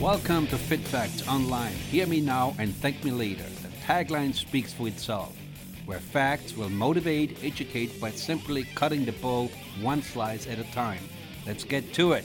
[0.00, 1.74] Welcome to Fit Facts Online.
[1.74, 3.42] Hear me now and thank me later.
[3.42, 5.36] The tagline speaks for itself,
[5.84, 9.50] where facts will motivate, educate by simply cutting the bull
[9.82, 11.02] one slice at a time.
[11.46, 12.24] Let's get to it.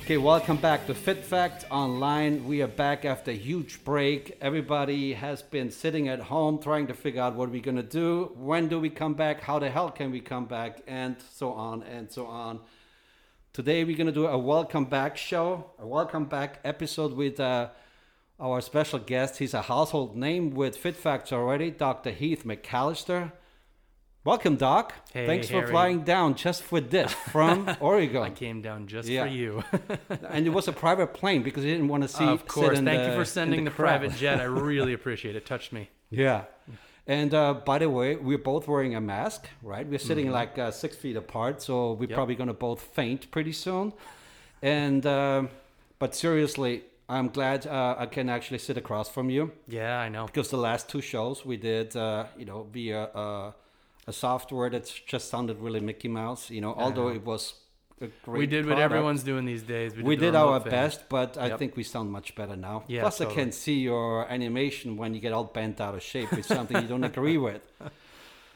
[0.00, 2.42] Okay, welcome back to Fit Fact Online.
[2.46, 4.38] We are back after a huge break.
[4.40, 8.32] Everybody has been sitting at home trying to figure out what we're going to do.
[8.34, 9.42] When do we come back?
[9.42, 10.80] How the hell can we come back?
[10.86, 12.60] And so on and so on.
[13.52, 17.68] Today we're going to do a welcome back show, a welcome back episode with uh,
[18.38, 19.38] our special guest.
[19.38, 22.10] He's a household name with Fit Facts already, Dr.
[22.10, 23.32] Heath McAllister.
[24.22, 24.92] Welcome, Doc.
[25.12, 28.22] Hey, Thanks for flying down just for this from Oregon.
[28.22, 29.24] I came down just Yeah.
[29.24, 29.64] for you.
[30.28, 32.24] and it was a private plane because he didn't want to see.
[32.24, 32.78] of course.
[32.78, 34.00] Thank the- you for sending the, crowd.
[34.00, 34.38] private jet.
[34.40, 35.44] I really appreciate it.
[35.46, 35.88] Touched me.
[36.10, 36.44] Yeah.
[37.18, 39.86] And uh, by the way, we're both wearing a mask, right?
[39.92, 42.02] We're sitting like uh, six feet apart, so we're Mm-hmm.
[42.10, 42.16] Yep.
[42.18, 43.92] probably going to both faint pretty soon.
[44.62, 45.48] And um,
[45.98, 46.74] but seriously,
[47.08, 50.26] I'm glad uh, I can actually sit across from you Yeah, I know.
[50.26, 53.52] because the last two shows we did, uh, you know, via uh,
[54.06, 56.42] a software that just sounded really Mickey Mouse.
[56.50, 57.54] You know, although it was.
[58.26, 58.80] We did what product.
[58.92, 59.94] everyone's doing these days.
[59.94, 60.70] We the did our thing.
[60.70, 61.58] best, but I Yep.
[61.58, 62.84] think we sound much better now.
[62.86, 66.30] Yeah, Plus, I can see your animation when you get all bent out of shape
[66.32, 67.60] with something you don't agree with.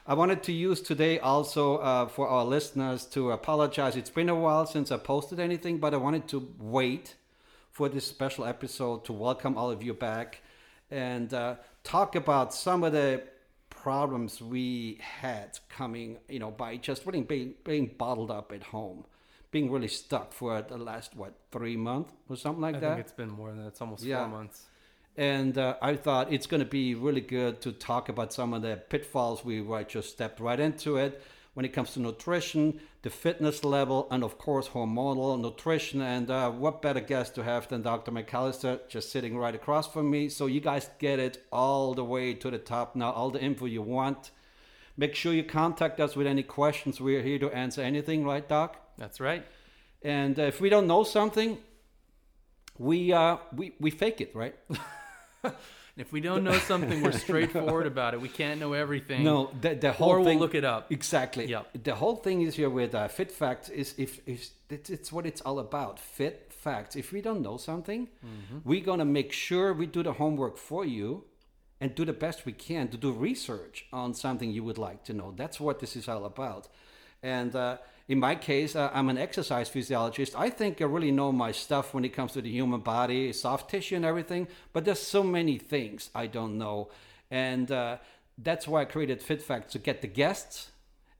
[0.06, 3.97] I wanted to use today also uh, for our listeners to apologize.
[3.97, 7.15] It's been a while since I posted anything, but I wanted to wait
[7.70, 10.41] for this special episode to welcome all of you back
[10.91, 13.22] and uh, talk about some of the
[13.70, 19.05] problems we had coming, you know, by just really being, being bottled up at home,
[19.55, 22.91] being really stuck for the last, what, three months or something like I that.
[22.91, 23.69] I think it's been more than that.
[23.69, 24.19] It's almost Yeah.
[24.24, 24.58] four months.
[25.16, 28.62] And uh, I thought it's going to be really good to talk about some of
[28.62, 29.44] the pitfalls.
[29.44, 31.22] We right, just stepped right into it
[31.55, 36.00] when it comes to nutrition, the fitness level, and of course, hormonal nutrition.
[36.02, 38.10] And uh, what better guest to have than Dr.
[38.10, 40.28] McAllister just sitting right across from me?
[40.30, 43.66] So you guys get it all the way to the top now, all the info
[43.66, 44.32] you want.
[44.97, 47.00] Make sure you contact us with any questions.
[47.00, 48.81] We're here to answer anything, right, Doc?
[48.99, 49.44] That's right.
[50.03, 51.59] And uh, if we don't know something,
[52.78, 54.55] we uh, we we fake it, right?
[55.97, 58.21] If we don't know something, we're straightforward about it.
[58.21, 59.22] We can't know everything.
[59.22, 60.41] No, the, the whole Or we'll thing.
[60.41, 60.91] look it up.
[60.91, 61.47] Exactly.
[61.47, 61.84] Yep.
[61.84, 65.25] The whole thing is here with uh, fit facts is if, if it's, it's what
[65.25, 66.00] it's all about.
[66.00, 66.97] Fit facts.
[66.97, 68.59] If we don't know something, Mm-hmm.
[68.69, 71.22] we're gonna make sure we do the homework for you,
[71.81, 75.12] and do the best we can to do research on something you would like to
[75.12, 75.33] know.
[75.37, 76.66] That's what this is all about.
[77.22, 80.34] And uh, in my case, uh, I'm an exercise physiologist.
[80.37, 83.70] I think I really know my stuff when it comes to the human body, soft
[83.70, 84.47] tissue, and everything.
[84.72, 86.91] But there's so many things I don't know,
[87.31, 87.97] and uh,
[88.37, 90.70] that's why I created Fit Facts to get the guests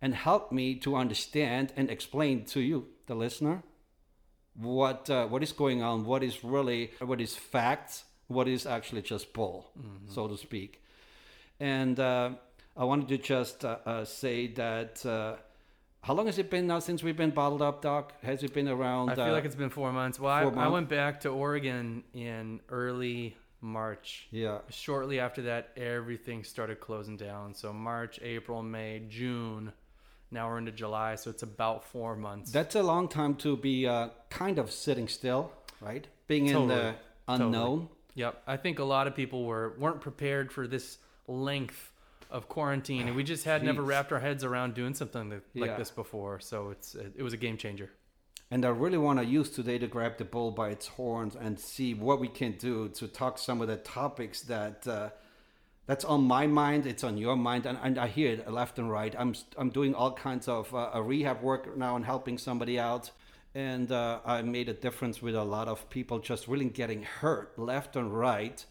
[0.03, 3.63] and help me to understand and explain to you, the listener,
[4.55, 9.01] what uh, what is going on, what is really what is facts, what is actually
[9.03, 9.71] just bull,
[10.09, 10.83] so to speak.
[11.59, 12.31] And uh,
[12.77, 15.03] I wanted to just uh, uh, say that.
[16.05, 18.13] How long has it been now since we've been bottled up, Doc?
[18.23, 19.09] Has it been around?
[19.09, 20.21] I feel uh, like it's been four months.
[20.21, 24.29] Well, four I, I went back to Oregon in early March.
[24.31, 24.59] yeah.
[24.69, 27.55] Shortly after that, everything started closing down.
[27.55, 29.73] So March, April, May, June.
[30.31, 32.53] Now we're into July, so it's about four months.
[32.53, 36.07] That's a long time to be uh, kind of sitting still, right?
[36.27, 36.97] Being in the Totally.
[37.29, 37.89] unknown.
[38.15, 41.93] Yep, I think a lot of people were weren't prepared for this length
[42.31, 45.71] of quarantine, and we just had never wrapped our heads around doing something that, like
[45.71, 45.77] Yeah.
[45.77, 46.41] this before.
[46.41, 47.91] So it's it, was a game changer.
[48.51, 51.59] And I really want to use today to grab the bull by its horns and
[51.59, 55.11] see what we can do to talk some of the topics that uh,
[55.87, 56.87] that's on my mind.
[56.87, 59.15] It's on your mind, and, and I hear it left and right.
[59.19, 63.11] I'm I'm doing all kinds of uh, a rehab work now and helping somebody out,
[63.55, 67.59] and uh, I made a difference with a lot of people just really getting hurt
[67.59, 68.65] left and right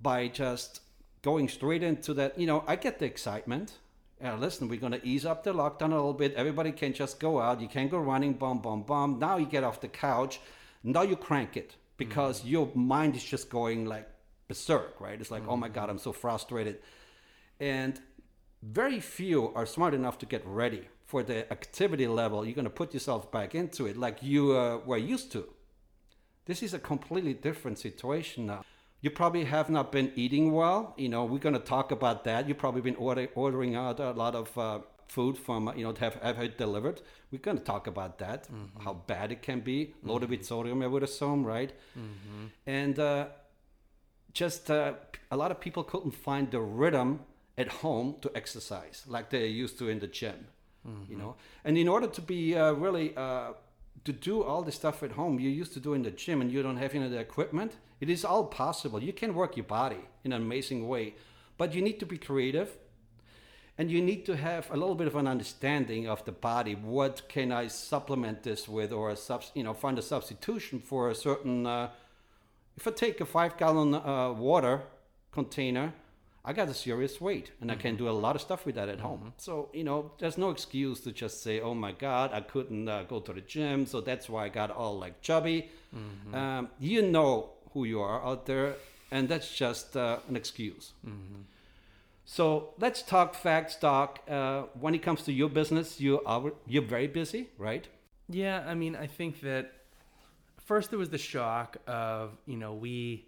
[0.00, 0.80] by just
[1.22, 2.38] going straight into that.
[2.38, 3.72] You know, I get the excitement.
[4.20, 6.34] Yeah, listen, we're going to ease up the lockdown a little bit.
[6.34, 7.60] Everybody can just go out.
[7.60, 9.18] You can go running, bum, bum, bum.
[9.18, 10.40] Now you get off the couch.
[10.82, 12.50] Now you crank it because mm.
[12.50, 14.08] your mind is just going like
[14.48, 15.20] berserk, right?
[15.20, 15.92] It's like, oh my God, mm.
[15.92, 16.78] I'm so frustrated.
[17.60, 18.00] And
[18.62, 22.44] very few are smart enough to get ready for the activity level.
[22.44, 25.46] You're going to put yourself back into it like you uh, were used to.
[26.46, 28.64] This is a completely different situation now.
[29.06, 30.92] You probably have not been eating well.
[30.96, 32.48] You know, we're going to talk about that.
[32.48, 36.00] You've probably been order, ordering out a lot of uh, food from, you know, to
[36.00, 37.02] have, have it delivered.
[37.30, 38.48] We're going to talk about that,
[38.84, 41.72] how bad it can be, loaded with sodium, I would assume, right?
[42.66, 43.26] And uh,
[44.32, 44.94] just uh,
[45.30, 47.20] a lot of people couldn't find the rhythm
[47.56, 50.48] at home to exercise like they used to in the gym,
[51.08, 51.36] you know.
[51.64, 53.52] And in order to be uh, really uh,
[54.04, 56.52] to do all the stuff at home you used to do in the gym and
[56.52, 59.02] you don't have any of the equipment, it is all possible.
[59.02, 61.14] You can work your body in an amazing way,
[61.58, 62.76] but you need to be creative
[63.78, 66.74] and you need to have a little bit of an understanding of the body.
[66.74, 69.16] What can I supplement this with, or a
[69.54, 71.66] you know, find a substitution for a certain.
[71.66, 71.90] Uh,
[72.76, 74.82] if I take a five gallon uh, water
[75.30, 75.92] container,
[76.48, 78.88] I got a serious weight, and I can do a lot of stuff with that
[78.88, 79.32] at home.
[79.36, 83.02] So you know, there's no excuse to just say, "Oh my God, I couldn't uh,
[83.02, 85.68] go to the gym, so that's why I got all like chubby."
[86.34, 88.76] Um, you know who you are out there,
[89.10, 90.92] and that's just uh, an excuse.
[92.24, 94.20] So let's talk facts, Doc.
[94.28, 97.86] Uh, when it comes to your business, you are you're very busy, right?
[98.28, 99.72] Yeah, I mean, I think that
[100.64, 103.26] first there was the shock of, you know, we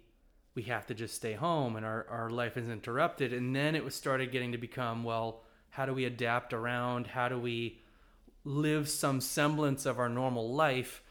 [0.55, 3.33] we have to just stay home and our, our life is interrupted.
[3.33, 7.07] And then it was started getting to become, well, how do we adapt around?
[7.07, 7.79] How do we
[8.43, 11.01] live some semblance of our normal life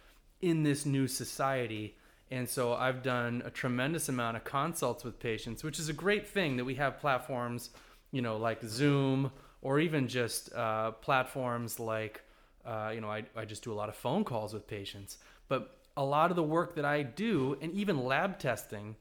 [0.41, 1.97] in this new society?
[2.31, 6.27] And so I've done a tremendous amount of consults with patients, which is a great
[6.27, 7.71] thing that we have platforms,
[8.11, 9.31] you know, like Zoom
[9.63, 12.23] or even just uh, platforms like,
[12.67, 15.19] uh, you know, I, I just do a lot of phone calls with patients.
[15.49, 18.97] But a lot of the work that I do, and even lab testing,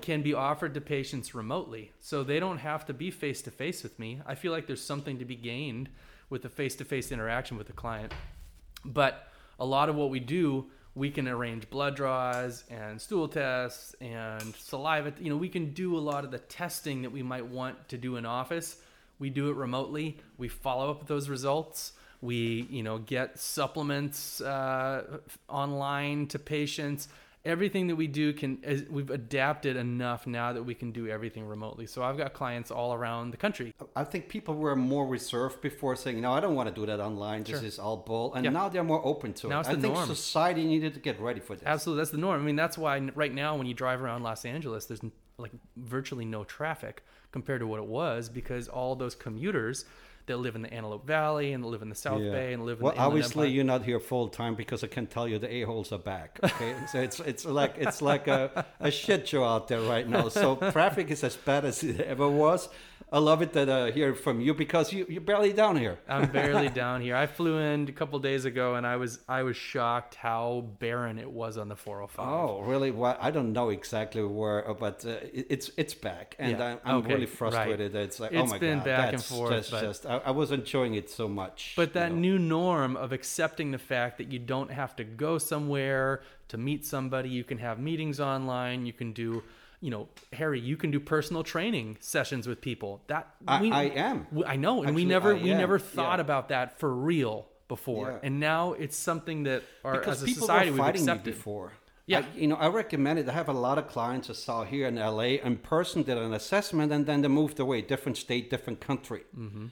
[0.00, 1.92] can be offered to patients remotely.
[2.00, 4.20] So they don't have to be face to face with me.
[4.26, 5.88] I feel like there's something to be gained
[6.28, 8.12] with the face to face interaction with the client.
[8.84, 9.28] But
[9.58, 14.54] a lot of what we do, we can arrange blood draws and stool tests and
[14.56, 15.12] saliva.
[15.20, 17.98] You know, we can do a lot of the testing that we might want to
[17.98, 18.76] do in office.
[19.18, 20.18] We do it remotely.
[20.38, 21.92] We follow up with those results.
[22.22, 27.08] We, you know, get supplements uh, online to patients.
[27.42, 31.46] Everything that we do can is, we've adapted enough now that we can do everything
[31.46, 31.86] remotely.
[31.86, 33.72] So I've got clients all around the country.
[33.96, 37.00] I think people were more reserved before saying, "No, I don't want to do that
[37.00, 37.44] online.
[37.44, 37.66] This Sure.
[37.66, 38.50] is all bull." And Yeah.
[38.50, 39.68] now they're more open to Now it.
[39.68, 40.06] I think norm.
[40.06, 41.64] society needed to get ready for this.
[41.66, 42.38] Absolutely, that's the norm.
[42.42, 45.00] I mean, that's why right now when you drive around Los Angeles, there's
[45.38, 47.02] like virtually no traffic
[47.32, 49.86] compared to what it was because all those commuters
[50.30, 52.30] that live in the Antelope Valley and live in the South Yeah.
[52.32, 53.54] Bay and live in well, obviously Empire.
[53.54, 56.38] you're not here full time because I can tell you the a holes are back.
[56.42, 60.28] Okay, so it's it's like it's like a, a shit show out there right now.
[60.28, 62.68] So traffic is as bad as it ever was.
[63.12, 65.98] I love it that I hear from you because you you're barely down here.
[66.08, 67.16] I'm barely down here.
[67.16, 71.18] I flew in a couple days ago and I was I was shocked how barren
[71.18, 72.28] it was on the 405.
[72.28, 72.90] Oh, really?
[72.90, 76.64] Well, I don't know exactly where, uh, but uh, it's it's back, and Yeah.
[76.64, 77.28] I'm, I'm Okay, really right.
[77.40, 77.94] frustrated.
[77.94, 80.30] It's like, oh It's my been god, back and forth, Just, but- just I, I
[80.30, 81.74] was enjoying it so much.
[81.76, 82.18] But you that know.
[82.18, 86.84] new norm of accepting the fact that you don't have to go somewhere to meet
[86.84, 89.42] somebody, you can have meetings online, you can do,
[89.80, 93.02] you know, Harry, you can do personal training sessions with people.
[93.06, 94.26] That I, we- I am.
[94.30, 96.22] we- I know, and we never I we am, never thought yeah.
[96.22, 98.26] about that for real before, Yeah.
[98.26, 101.34] and now it's something that our because as a society we've accepted.
[101.34, 101.72] before.
[102.06, 102.20] Yeah.
[102.20, 103.28] I, you know, I recommend it.
[103.28, 106.34] I have a lot of clients I saw here in LA in person, did an
[106.34, 109.22] assessment, and then they moved away, different state, different country.
[109.38, 109.66] Mm-hmm.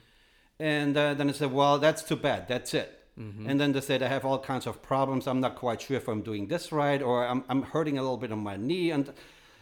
[0.59, 2.47] And uh, then I said, well, that's too bad.
[2.47, 2.89] That's it.
[3.19, 3.49] Mm-hmm.
[3.49, 5.27] And then they said, I have all kinds of problems.
[5.27, 8.17] I'm not quite sure if I'm doing this right, or I'm, I'm hurting a little
[8.17, 8.91] bit on my knee.
[8.91, 9.11] And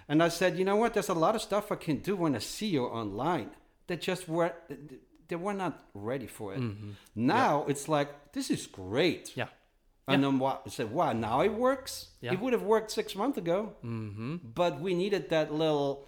[0.09, 0.93] and I said, you know what?
[0.93, 3.49] There's a lot of stuff I can do when I see you online.
[3.87, 4.53] They just were
[5.27, 6.61] they were not ready for it.
[7.15, 9.25] Now it's like this is great.
[9.29, 9.39] Mm-hmm.
[9.39, 9.47] Yeah.
[10.09, 10.61] And then what?
[10.65, 12.07] I said, wow, now it works?
[12.21, 12.31] Yeah.
[12.31, 13.73] It would have worked six months ago.
[13.83, 14.37] Mm-hmm.
[14.55, 16.07] But we needed that little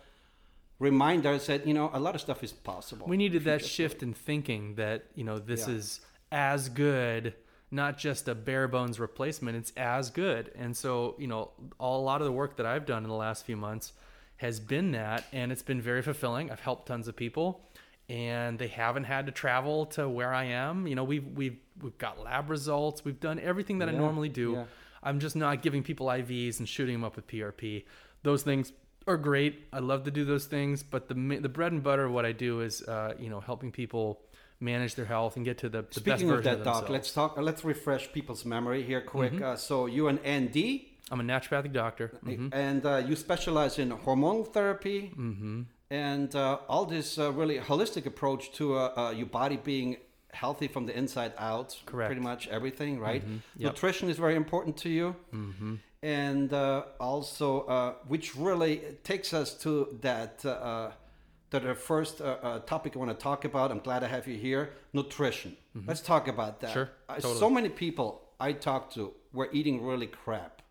[0.80, 3.08] reminder that you know, a lot of stuff is possible.
[3.08, 5.76] We needed that shift in thinking that, you know, this Yeah.
[5.76, 6.00] is
[6.32, 7.34] as good,
[7.72, 10.52] not just a bare bones replacement, it's as good.
[10.56, 13.16] And so, you know, all, a lot of the work that I've done in the
[13.16, 13.94] last few months
[14.38, 16.50] has been that, and it's been very fulfilling.
[16.50, 17.62] I've helped tons of people.
[18.08, 20.88] And they haven't had to travel to where I am.
[20.88, 23.06] You know, we've we've we've got lab results.
[23.06, 24.54] We've done everything that I normally do.
[24.54, 24.64] yeah.
[25.04, 27.86] I'm just not giving people IVs and shooting them up with PRP.
[28.24, 28.74] Those things
[29.08, 29.68] are great.
[29.72, 32.32] I love to do those things, but the the bread and butter of what I
[32.32, 34.22] do is, uh, you know, helping people
[34.60, 37.12] manage their health and get to the, the best Speaking of that, of Doc, let's
[37.14, 37.38] talk.
[37.38, 39.34] uh, Let's refresh people's memory here, quick.
[39.34, 39.44] Mm-hmm.
[39.44, 42.12] Uh, so you're an ND, I'm a naturopathic doctor.
[42.26, 42.50] Mhm.
[42.54, 45.62] and uh, you specialize in hormonal therapy Mm-hmm.
[45.90, 49.98] and uh, all this uh, really holistic approach to uh, uh, your body being
[50.34, 51.70] healthy from the inside out.
[51.86, 51.90] Correct.
[51.90, 52.06] Mm-hmm.
[52.08, 53.24] Pretty much everything, right?
[53.58, 53.72] Yep.
[53.74, 55.16] Nutrition is very important to you.
[55.34, 55.76] Mm-hmm.
[56.04, 60.46] And uh, also, uh, which really takes us to that.
[61.52, 63.72] To the first uh, uh, topic I want to talk about.
[63.72, 64.70] I'm glad I have you here.
[64.94, 65.58] Nutrition.
[65.88, 66.70] Let's talk about that.
[66.70, 66.74] Mm-hmm.
[66.74, 67.40] Sure, Uh, totally.
[67.40, 70.62] So many people I talked to were eating really crap.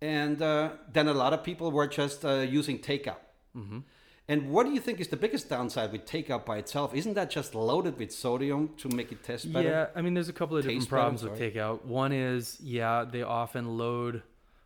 [0.00, 3.22] And uh, then a lot of people were just uh, using takeout.
[3.56, 3.80] Mm-hmm.
[4.28, 6.94] And what do you think is the biggest downside with takeout by itself?
[6.94, 9.68] Isn't that just loaded with sodium to make it taste better?
[9.68, 11.52] Yeah, I mean, there's a couple of different Taste better, problems with sorry.
[11.52, 11.84] takeout.
[11.84, 14.22] One is, yeah, they often load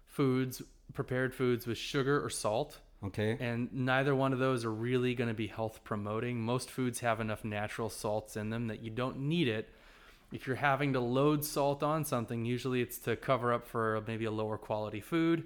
[0.06, 0.62] foods,
[0.94, 2.78] prepared foods, with sugar or salt.
[3.04, 3.36] Okay.
[3.38, 6.40] And neither one of those are really going to be health promoting.
[6.40, 9.68] Most foods have enough natural salts in them that you don't need it.
[10.32, 14.24] If you're having to load salt on something, usually it's to cover up for maybe
[14.24, 15.44] a lower quality food.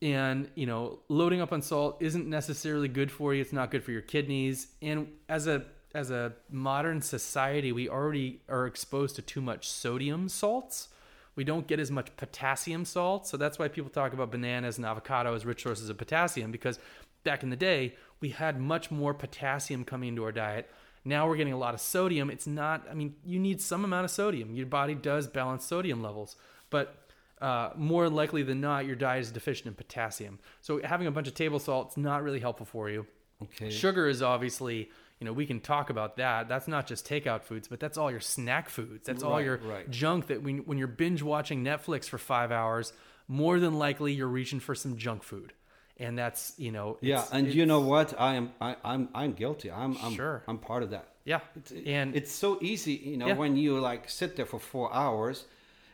[0.00, 3.40] And, you know, loading up on salt isn't necessarily good for you.
[3.40, 4.68] It's not good for your kidneys.
[4.80, 5.64] And as a
[5.94, 10.88] as a modern society, we already are exposed to too much sodium salts.
[11.34, 13.26] We don't get as much potassium salt.
[13.26, 16.78] So that's why people talk about bananas and avocado as rich sources of potassium because
[17.24, 20.70] back in the day, we had much more potassium coming into our diet.
[21.04, 22.30] Now we're getting a lot of sodium.
[22.30, 24.54] It's not, I mean, you need some amount of sodium.
[24.54, 26.36] Your body does balance sodium levels,
[26.70, 26.96] but
[27.40, 30.38] uh, more likely than not, your diet is deficient in potassium.
[30.60, 33.06] So having a bunch of table salt is not really helpful for you.
[33.42, 33.70] Okay.
[33.70, 34.90] Sugar is obviously,
[35.22, 36.48] you know, we can talk about that.
[36.48, 39.06] That's not just takeout foods, but that's all your snack foods.
[39.06, 39.88] That's all your right.
[39.88, 42.92] junk that when, when you're binge watching Netflix for five hours,
[43.28, 45.52] more than likely you're reaching for some junk food.
[45.96, 48.18] And that's, you know, Yeah, and you know what?
[48.20, 49.70] I am I, I'm I'm guilty.
[49.70, 50.42] I'm I'm Sure.
[50.48, 51.06] I'm part of that.
[51.24, 51.38] yeah.
[51.54, 53.34] It's, And it's so easy, you know, Yeah.
[53.36, 55.44] when you like sit there for four hours.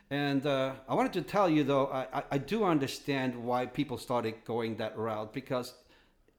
[0.09, 3.99] And uh, I wanted to tell you though, I, I, I do understand why people
[3.99, 5.75] started going that route because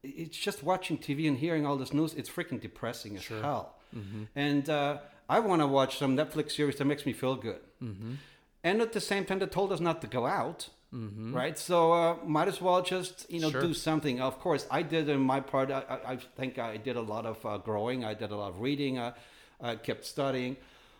[0.03, 2.13] it's just watching TV and hearing all this news.
[2.13, 3.75] It's freaking depressing as hell.
[3.95, 4.23] Mm-hmm.
[4.35, 4.97] And uh,
[5.29, 7.59] I want to watch some Netflix series that makes me feel good.
[7.83, 8.13] Mm-hmm.
[8.63, 10.69] And at the same time, they told us not to go out.
[11.33, 13.61] Right, so uh, might as well just you know Sure.
[13.61, 14.19] do something.
[14.19, 15.71] Of course, I did in my part.
[15.71, 18.03] I, I, I think I did a lot of uh, growing.
[18.03, 18.97] I did a lot of reading.
[18.97, 19.13] Uh,
[19.61, 20.57] I kept studying,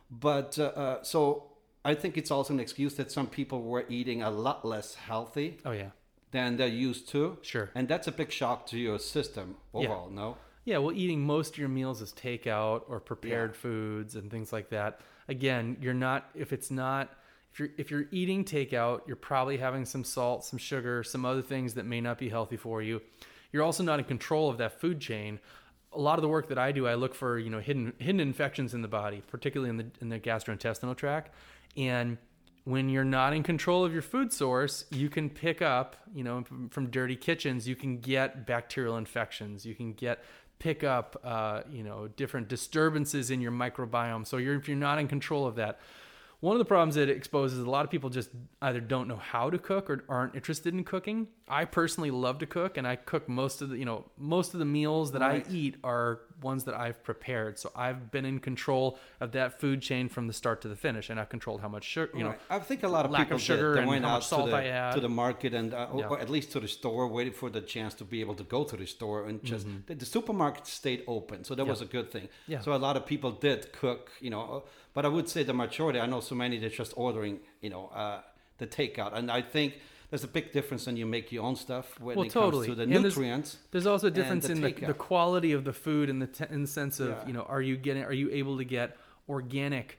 [0.10, 1.52] but uh, uh, so
[1.84, 5.58] I think it's also an excuse that some people were eating a lot less healthy
[5.66, 5.90] oh yeah.
[6.32, 7.38] Than they're used to.
[7.42, 7.70] Sure.
[7.76, 10.10] and that's a big shock to your system overall.
[10.10, 14.52] No, Yeah, well, eating most of your meals as takeout or prepared foods and things
[14.52, 15.02] like that.
[15.28, 17.10] Again, you're not if it's not
[17.52, 21.42] if you're if you're eating takeout, you're probably having some salt, some sugar, some other
[21.42, 23.02] things that may not be healthy for you.
[23.52, 25.40] You're also not in control of that food chain.
[25.94, 28.22] A lot of the work that I do, I look for you know hidden hidden
[28.22, 31.34] infections in the body, particularly in the in the gastrointestinal tract,
[31.76, 32.18] and
[32.64, 36.44] when you're not in control of your food source, you can pick up, you know,
[36.70, 39.66] from, dirty kitchens, you can get bacterial infections.
[39.66, 40.24] You can get
[40.60, 44.28] pick up, uh, you know, different disturbances in your microbiome.
[44.28, 45.80] So you're if you're not in control of that.
[46.40, 48.30] One of the problems that it exposes a lot of people just
[48.62, 51.28] either don't know how to cook or aren't interested in cooking.
[51.52, 54.60] I personally love to cook, and I cook most of the you know most of
[54.60, 55.46] the meals that Right.
[55.48, 57.60] I eat are ones that I've prepared.
[57.60, 61.10] So I've been in control of that food chain from the start to the finish,
[61.10, 63.42] and I've controlled how much sugar you know I think a lot of people of
[63.42, 63.78] sugar did.
[63.78, 64.94] They and went out salt to, the, I add.
[64.96, 66.08] to the market and uh, Yeah.
[66.12, 68.64] or at least to the store, waited for the chance to be able to go
[68.72, 72.08] to the store and just the, the supermarket stayed open, so that was a good
[72.16, 72.24] thing.
[72.30, 72.52] Mm-hmm.
[72.54, 72.62] Yeah.
[72.62, 75.54] So a lot of people did cook, you know, uh, but I would say the
[75.66, 76.00] majority.
[76.00, 78.22] I know so many that's just ordering, you know, uh,
[78.58, 79.74] the takeout, and I think.
[80.12, 82.68] There's a big difference when you make your own stuff when Well, it totally.
[82.68, 83.58] comes to the And nutrients.
[83.72, 86.46] There's also a difference the in the, the quality of the food and the te-
[86.54, 87.28] in the sense of Yeah.
[87.28, 88.98] you know are you getting are you able to get
[89.30, 89.98] organic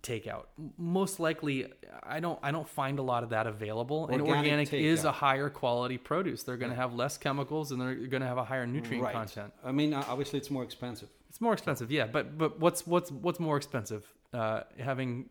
[0.00, 0.44] takeout
[0.76, 1.66] most likely
[2.04, 5.10] i don't i don't find a lot of that available and Organic organic is a
[5.10, 8.44] higher quality produce they're going to have less chemicals and they're going to have a
[8.44, 9.12] higher nutrient right.
[9.12, 11.08] content I mean, uh, obviously, it's more expensive.
[11.28, 15.30] it's more expensive yeah but but what's what's what's more expensive uh, having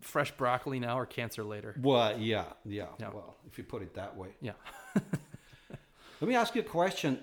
[0.00, 2.86] fresh broccoli now or cancer later Well, yeah, yeah.
[2.98, 3.10] Yeah.
[3.12, 4.28] Well, if you put it that way.
[4.40, 4.52] yeah
[6.20, 7.18] Let me ask you a question.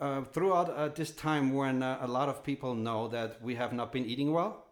[0.00, 3.72] Uh, throughout uh, this time when uh, a lot of people know that we have
[3.72, 4.64] not been eating well,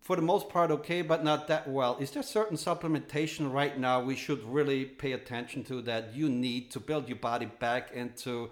[0.00, 4.02] for the most part, okay, but not that well, is there certain supplementation right now
[4.02, 8.50] we should really pay attention to that you need to build your body back into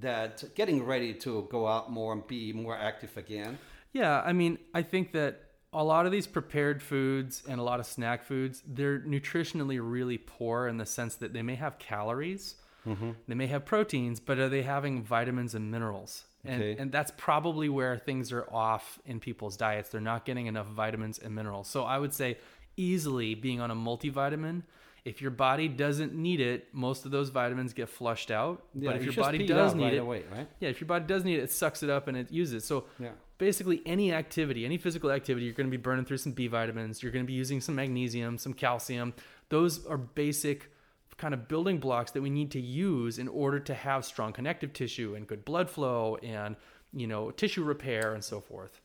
[0.00, 3.58] that getting ready to go out more and be more active again?
[3.92, 7.80] Yeah, I mean, I think that a lot of these prepared foods and a lot
[7.80, 12.54] of snack foods, they're nutritionally really poor in the sense that they may have calories,
[12.86, 13.10] mm-hmm.
[13.26, 16.24] they may have proteins, but are they having vitamins and minerals?
[16.44, 16.80] And, Okay.
[16.80, 19.90] and that's probably where things are off in people's diets.
[19.90, 21.68] They're not getting enough vitamins and minerals.
[21.68, 22.38] So I would say
[22.76, 24.62] easily being on a multivitamin,
[25.04, 28.62] if your body doesn't need it, most of those vitamins get flushed out.
[28.74, 30.48] Yeah, but if you your body does need right it, away, right?
[30.60, 32.66] yeah, if your body does need it, it sucks it up and it uses it.
[32.66, 33.10] So Yeah.
[33.38, 37.02] Basically any activity, any physical activity, you're going to be burning through some B vitamins.
[37.02, 39.14] You're going to be using some magnesium, some calcium.
[39.48, 40.70] Those are basic
[41.16, 44.72] kind of building blocks that we need to use in order to have strong connective
[44.72, 46.54] tissue and good blood flow and
[46.92, 48.80] you know tissue repair and so forth.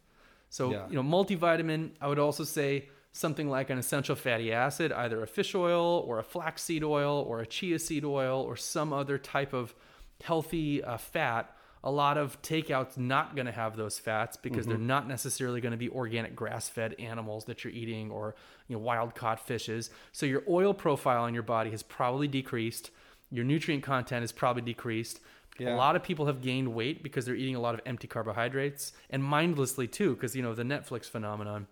[0.50, 0.88] So Yeah.
[0.90, 5.28] you know multivitamin, I would also say something like an essential fatty acid, either a
[5.28, 9.54] fish oil or a flaxseed oil or a chia seed oil or some other type
[9.54, 9.76] of
[10.24, 14.78] healthy uh, fat a lot of takeouts not going to have those fats because they're
[14.78, 14.88] mm-hmm.
[14.88, 18.36] not necessarily going to be organic grass-fed animals that you're eating or
[18.68, 19.90] you know wild caught fishes.
[20.12, 22.90] So your oil profile in your body has probably decreased.
[23.32, 25.20] Your nutrient content is probably decreased.
[25.60, 25.76] Yeah.
[25.76, 28.94] A lot of people have gained weight because they're eating a lot of empty carbohydrates
[29.10, 31.68] and mindlessly too because you know the Netflix phenomenon.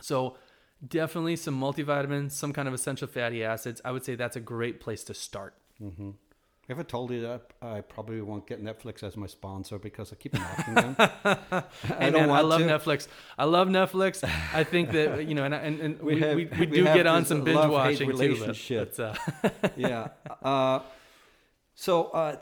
[0.00, 0.36] So
[0.86, 3.80] definitely some multivitamins, some kind of essential fatty acids.
[3.84, 5.54] I would say that's a great place to start.
[5.82, 6.10] Mm-hmm.
[6.68, 10.16] If I told you that, I probably won't get Netflix as my sponsor because I
[10.16, 10.96] keep knocking them.
[10.98, 13.08] I Hey, man, I love Netflix.
[13.38, 14.22] I love Netflix.
[14.52, 17.06] I think that you know, and and, and we, We have- we, we, do get
[17.06, 18.36] on some binge watching too.
[18.38, 20.08] But, but, uh, yeah.
[20.42, 20.80] Uh,
[21.74, 22.36] so uh,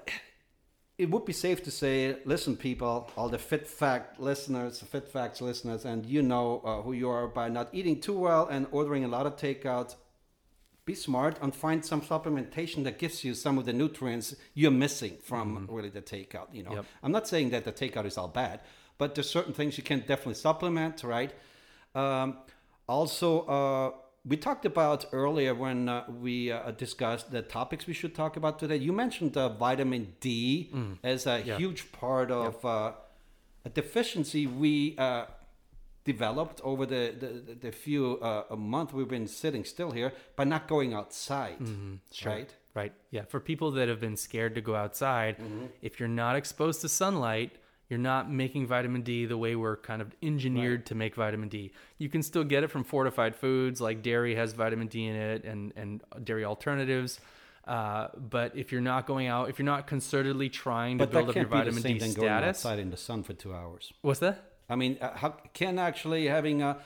[0.99, 5.41] it would be safe to say, listen, people, all the Fit Fact listeners, Fit Facts
[5.41, 9.05] listeners, and you know uh, who you are by not eating too well and ordering
[9.05, 9.95] a lot of takeout.
[10.87, 15.17] Be smart and find some supplementation that gives you some of the nutrients you're missing
[15.21, 16.47] from really the takeout.
[16.53, 16.85] You know, Yep.
[17.03, 18.61] I'm not saying that the takeout is all bad,
[18.97, 21.33] but there's certain things you can definitely supplement, right?
[21.97, 22.39] Um,
[22.89, 23.91] also, uh,
[24.25, 28.61] we talked about earlier when uh, we uh, discussed the topics we should talk about
[28.61, 28.77] today.
[28.77, 30.71] You mentioned uh, vitamin D
[31.03, 31.59] as a Yeah.
[31.59, 32.93] huge part of uh,
[33.65, 35.25] a deficiency we uh,
[36.07, 40.45] developed over the, the, the few uh, a month we've been sitting still here by
[40.45, 41.57] not going outside,
[42.25, 42.55] right?
[42.75, 42.93] Right.
[43.11, 43.25] Yeah.
[43.29, 45.67] For people that have been scared to go outside, Mm-hmm.
[45.83, 47.53] if you're not exposed to sunlight,
[47.89, 51.73] you're not making vitamin D the way we're kind of engineered to make vitamin D.
[51.99, 55.45] You can still get it from fortified foods, like dairy has vitamin D in it,
[55.45, 57.21] and and dairy alternatives.
[57.67, 61.29] Uh, but if you're not going out, if you're not concertedly trying to But build
[61.31, 63.53] up your can't be the vitamin D thing going outside in the sun for two
[63.55, 63.93] hours.
[64.03, 64.37] what's that?
[64.69, 66.79] I mean, uh, how can actually having a,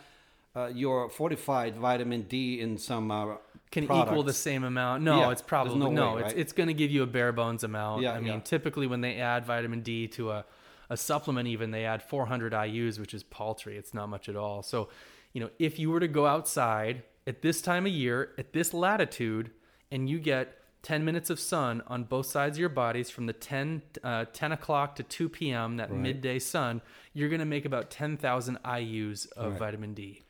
[0.55, 3.37] uh, your fortified vitamin D in some uh,
[3.71, 5.05] can equal the same amount.
[5.05, 6.15] No, Yeah, it's probably no no.
[6.15, 6.39] way, it's right?
[6.39, 8.03] it's going to give you a bare bones amount.
[8.03, 8.41] Yeah, I mean, yeah.
[8.41, 10.45] typically when they add vitamin D to a
[10.91, 13.77] a supplement, even they add 400 IU's, which is paltry.
[13.77, 14.63] It's not much at all.
[14.63, 14.89] So,
[15.33, 18.75] you know, if you were to go outside at this time of year, at this
[18.75, 19.53] latitude,
[19.93, 23.33] and you get 10 minutes of sun on both sides of your bodies from the
[23.35, 26.81] 10, uh, 10 o'clock to 2 p.m., that midday sun,
[27.13, 29.59] you're going to make about 10,000 IU's of Right.
[29.59, 30.23] vitamin D,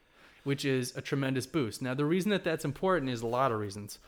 [0.45, 1.83] which is a tremendous boost.
[1.83, 3.99] Now, the reason that that's important is a lot of reasons.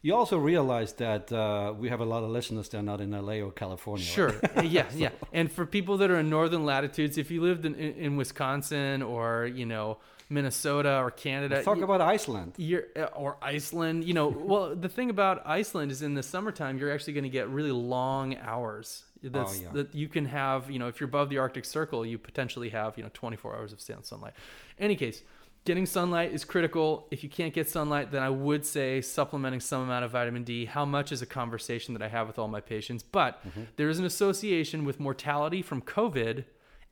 [0.00, 3.10] You also realize that uh, we have a lot of listeners that are not in
[3.10, 4.04] LA or California.
[4.06, 4.14] right?
[4.14, 4.40] Sure.
[4.62, 5.10] yeah, yeah.
[5.32, 9.02] And for people that are in northern latitudes, if you lived in, in, in Wisconsin
[9.02, 9.98] or, you know,
[10.30, 12.52] Minnesota or Canada, Let's talk y- about Iceland.
[12.96, 16.92] uh, or Iceland, you know, well, the thing about Iceland is in the summertime, you're
[16.92, 19.04] actually going to get really long hours.
[19.22, 19.68] That's, yeah.
[19.72, 22.96] That you can have, you know, if you're above the Arctic Circle, you potentially have,
[22.96, 24.34] you know, 24 hours of sun- sunlight.
[24.78, 25.22] Any case,
[25.64, 27.08] getting sunlight is critical.
[27.10, 30.66] If you can't get sunlight, then I would say supplementing some amount of vitamin D.
[30.66, 33.42] How much is a conversation that I have with all my patients, but
[33.76, 36.44] there is an association with mortality from COVID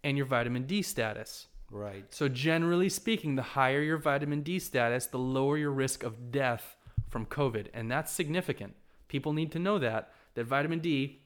[0.03, 1.47] and your vitamin D status.
[1.71, 2.05] Right.
[2.11, 6.77] So, generally speaking, the higher your vitamin D status, the lower your risk of death
[7.09, 7.67] from COVID.
[7.75, 8.75] And that's significant.
[9.09, 11.21] People need to know that, that vitamin D,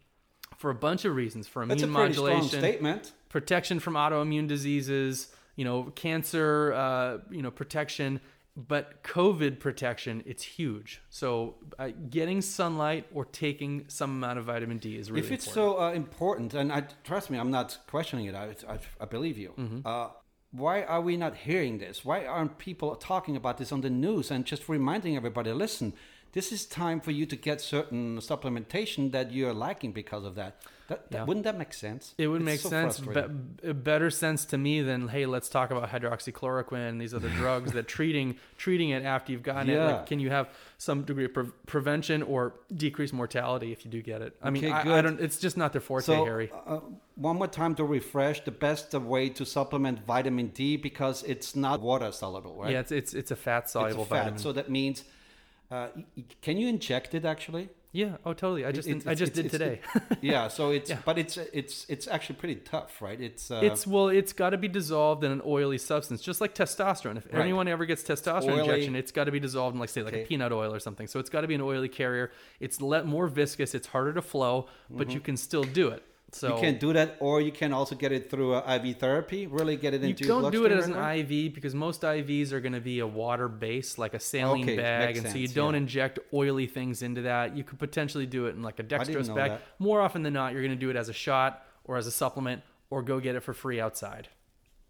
[0.56, 5.64] for a bunch of reasons, for That's a immune modulation, protection from autoimmune diseases, you
[5.64, 8.20] know, cancer, uh, you know, protection,
[8.56, 11.00] but COVID protection, it's huge.
[11.08, 15.46] So, uh, getting sunlight or taking some amount of vitamin D is really if it's
[15.46, 15.76] important.
[15.76, 18.34] so uh, important, and I trust me, I'm not questioning it.
[18.34, 19.54] I, I, I believe you.
[19.56, 19.80] Mm-hmm.
[19.84, 20.08] Uh,
[20.52, 22.04] why are we not hearing this?
[22.04, 25.52] Why aren't people talking about this on the news and just reminding everybody?
[25.52, 25.92] Listen,
[26.32, 30.56] this is time for you to get certain supplementation that you're lacking because of that.
[30.88, 31.24] That, that Yeah.
[31.24, 32.14] wouldn't that make sense?
[32.18, 35.70] It would It's make so sense, be, better sense to me than hey, let's talk
[35.70, 39.74] about hydroxychloroquine, these other drugs that treating treating it after you've gotten it.
[39.74, 39.86] Yeah.
[39.86, 44.02] Like, can you have some degree of pre- prevention or decrease mortality if you do
[44.02, 44.36] get it?
[44.42, 45.20] I mean, Okay, I, I don't.
[45.20, 46.50] It's just not their forte, So, Harry.
[46.66, 46.80] uh,
[47.14, 51.80] one more time to refresh the best way to supplement vitamin D because it's not
[51.80, 52.72] water soluble, right?
[52.72, 54.38] Yeah, it's it's it's a fat soluble vitamin.
[54.38, 55.04] So that means,
[55.70, 55.88] uh,
[56.42, 57.68] can you inject it actually?
[57.92, 58.18] yeah.
[58.24, 58.64] Oh, totally.
[58.64, 59.80] I just It's- I just did it's- today.
[60.20, 60.46] yeah.
[60.46, 60.98] So it's Yeah.
[61.04, 63.20] but it's it's it's actually pretty tough, right?
[63.20, 66.54] It's uh, it's well, it's got to be dissolved in an oily substance, just like
[66.54, 67.16] testosterone.
[67.16, 67.42] If Right.
[67.42, 68.60] anyone ever gets testosterone Oily.
[68.60, 70.22] injection, it's got to be dissolved in, like say, like Okay.
[70.22, 71.08] a peanut oil or something.
[71.08, 72.30] So it's got to be an oily carrier.
[72.60, 73.74] It's let more viscous.
[73.74, 76.04] It's harder to flow, but you can still do it.
[76.32, 79.46] So you can't do that, or you can also get it through uh, IV therapy.
[79.46, 80.94] Really get it into your don't do it as an.
[80.94, 84.76] IV because most IVs are going to be a water base, like a saline Okay,
[84.76, 85.78] bag, and so you don't yeah.
[85.78, 87.56] inject oily things into that.
[87.56, 89.50] You could potentially do it in like a dextrose bag.
[89.52, 89.62] that.
[89.78, 92.12] More often than not, you're going to do it as a shot or as a
[92.12, 94.28] supplement, or go get it for free outside.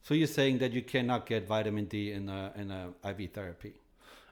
[0.02, 3.74] So you're saying that you cannot get vitamin D in a in a IV therapy?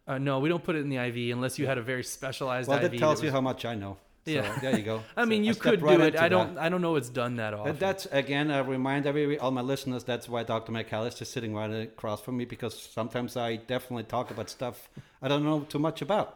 [0.06, 2.68] Uh, no, we don't put it in the IV unless you had a very specialized
[2.68, 2.90] Well, IV.
[2.90, 3.98] that tells that you how much I know.
[4.28, 4.58] So Yeah.
[4.60, 5.02] there you go.
[5.16, 6.16] I So mean, you stepped could right do it.
[6.16, 6.58] I don't.
[6.58, 7.76] I don't know it's done that often.
[7.78, 10.04] That's again I remind every all my listeners.
[10.04, 10.72] That's why Dr.
[10.72, 14.88] McAllister is sitting right across from me because sometimes I definitely talk about stuff
[15.22, 16.28] I don't know too much about.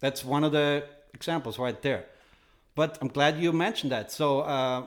[0.00, 2.04] That's one of the examples right there.
[2.74, 4.10] But I'm glad you mentioned that.
[4.10, 4.82] So uh,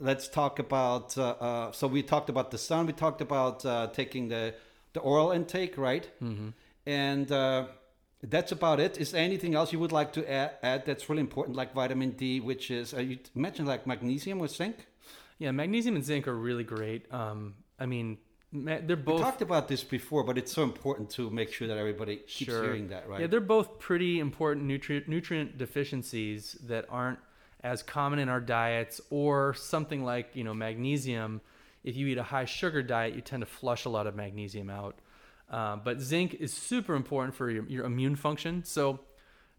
[0.00, 1.16] let's talk about.
[1.18, 2.86] Uh, uh, so we talked about the sun.
[2.86, 4.54] We talked about uh, taking the
[4.94, 6.08] the oral intake, right?
[6.22, 6.48] Mm-hmm.
[6.86, 7.66] And uh,
[8.22, 8.98] that's about it.
[8.98, 12.10] Is there anything else you would like to add, add that's really important, like vitamin
[12.12, 14.86] D, which is uh, you mentioned like magnesium or zinc?
[15.38, 17.12] yeah, magnesium and zinc are really great.
[17.12, 18.18] Um, I mean,
[18.52, 19.18] they're both.
[19.18, 22.50] We talked about this before, but it's so important to make sure that everybody keeps
[22.50, 22.64] Sure.
[22.64, 23.20] hearing that, right?
[23.20, 27.18] Yeah, they're both pretty important nutrient nutrient deficiencies that aren't
[27.62, 31.40] as common in our diets, or something like you know magnesium.
[31.84, 34.68] If you eat a high sugar diet, you tend to flush a lot of magnesium
[34.70, 34.98] out.
[35.50, 38.64] Uh, but zinc is super important for your, your immune function.
[38.64, 39.00] So,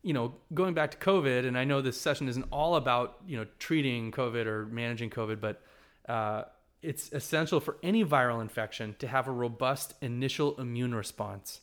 [0.04, 3.38] you know, going back to COVID, and I know this session isn't all about you
[3.38, 5.62] know treating COVID or managing COVID, but
[6.08, 6.44] uh,
[6.82, 11.62] it's essential for any viral infection to have a robust initial immune response.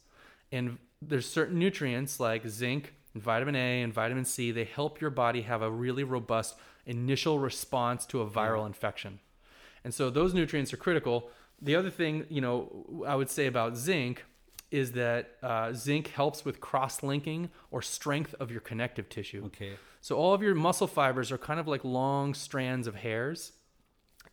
[0.52, 5.08] And there's certain nutrients like zinc and vitamin A and vitamin C, they help your
[5.08, 9.20] body have a really robust initial response to a viral infection.
[9.84, 11.30] And so those nutrients are critical.
[11.60, 14.24] The other thing, you know, I would say about zinc
[14.70, 19.44] is that uh, zinc helps with cross linking or strength of your connective tissue.
[19.46, 19.72] okay.
[20.00, 23.52] So all of your muscle fibers are kind of like long strands of hairs.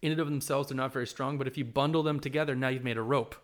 [0.04, 2.68] In and of themselves, they're not very strong, but if you bundle them together, now
[2.68, 3.36] you've made a rope,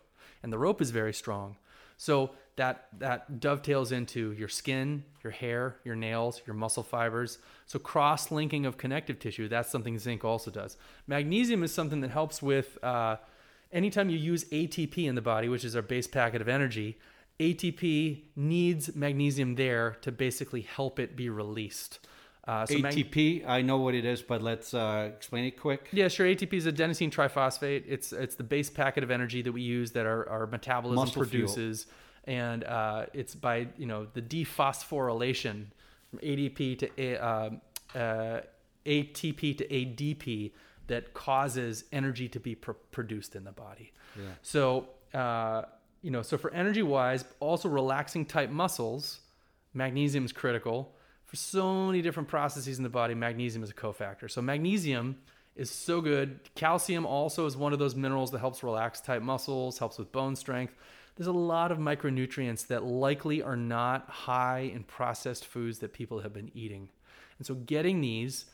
[0.42, 1.56] and the rope is very strong.
[1.96, 7.38] So that that dovetails into your skin, your hair, your nails, your muscle fibers.
[7.66, 10.76] So cross linking of connective tissue, that's something zinc also does.
[11.06, 13.16] Magnesium is something that helps with uh,
[13.72, 16.98] anytime you use ATP in the body, which is our base packet of energy.
[17.38, 21.98] ATP needs magnesium there to basically help it be released.
[22.46, 25.88] Uh, so mag- ATP, I know what it is, but let's uh, explain it quick.
[25.92, 26.26] yeah, sure.
[26.26, 27.84] ATP is adenosine triphosphate.
[27.86, 31.24] It's it's the base packet of energy that we use that our, our metabolism Muscle
[31.24, 31.46] fuel.
[31.46, 31.86] produces,
[32.24, 35.66] and uh, it's by you know the dephosphorylation
[36.10, 37.50] from ADP to A, uh,
[37.94, 38.40] uh,
[38.84, 40.52] ATP to ADP
[40.90, 43.92] that causes energy to be pr- produced in the body.
[44.16, 44.24] Yeah.
[44.42, 45.62] So uh,
[46.02, 49.20] you know, so for energy wise, also relaxing type muscles,
[49.74, 50.94] magnesium is critical
[51.26, 53.14] for so many different processes in the body.
[53.14, 54.30] Magnesium is a cofactor.
[54.30, 55.18] So magnesium
[55.54, 56.40] is so good.
[56.54, 60.34] Calcium also is one of those minerals that helps relax type muscles, helps with bone
[60.34, 60.74] strength.
[61.16, 66.20] There's a lot of micronutrients that likely are not high in processed foods that people
[66.20, 66.88] have been eating.
[67.38, 68.46] And so getting these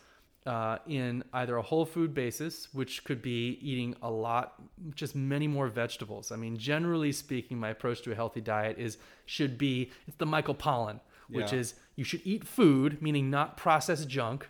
[0.46, 4.54] uh, in either a whole food basis, which could be eating a lot,
[4.94, 6.30] just many more vegetables.
[6.30, 10.26] I mean, generally speaking, my approach to a healthy diet is should be it's the
[10.26, 11.58] Michael Pollan, which Yeah.
[11.58, 14.48] is you should eat food, meaning not processed junk.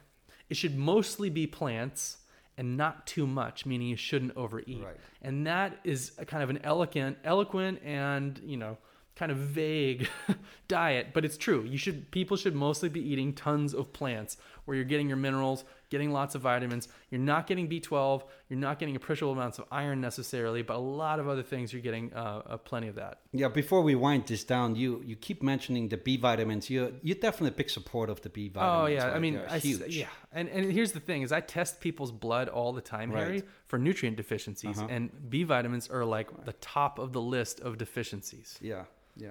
[0.50, 2.18] It should mostly be plants
[2.58, 4.82] and not too much, meaning you shouldn't overeat.
[4.82, 4.96] Right.
[5.22, 8.78] And that is a kind of an eloquent, eloquent, and you know,
[9.14, 10.08] kind of vague
[10.68, 11.62] diet, but it's true.
[11.62, 15.64] You should people should mostly be eating tons of plants where you're getting your minerals,
[15.90, 16.88] getting lots of vitamins.
[17.10, 18.22] You're not getting B12.
[18.48, 21.82] You're not getting appreciable amounts of iron necessarily, but a lot of other things you're
[21.82, 23.20] getting uh, uh, plenty of that.
[23.32, 26.68] Yeah, before we wind this down, you you keep mentioning the B vitamins.
[26.68, 28.82] You you're definitely a big support of the B vitamins.
[28.82, 29.96] Oh yeah, I mean, I huge.
[29.96, 33.22] yeah, and and here's the thing: is I test people's blood all the time, Right.
[33.24, 34.88] Harry, for nutrient deficiencies, Uh-huh.
[34.90, 38.58] and B vitamins are like the top of the list of deficiencies.
[38.60, 38.84] Yeah,
[39.16, 39.30] yeah.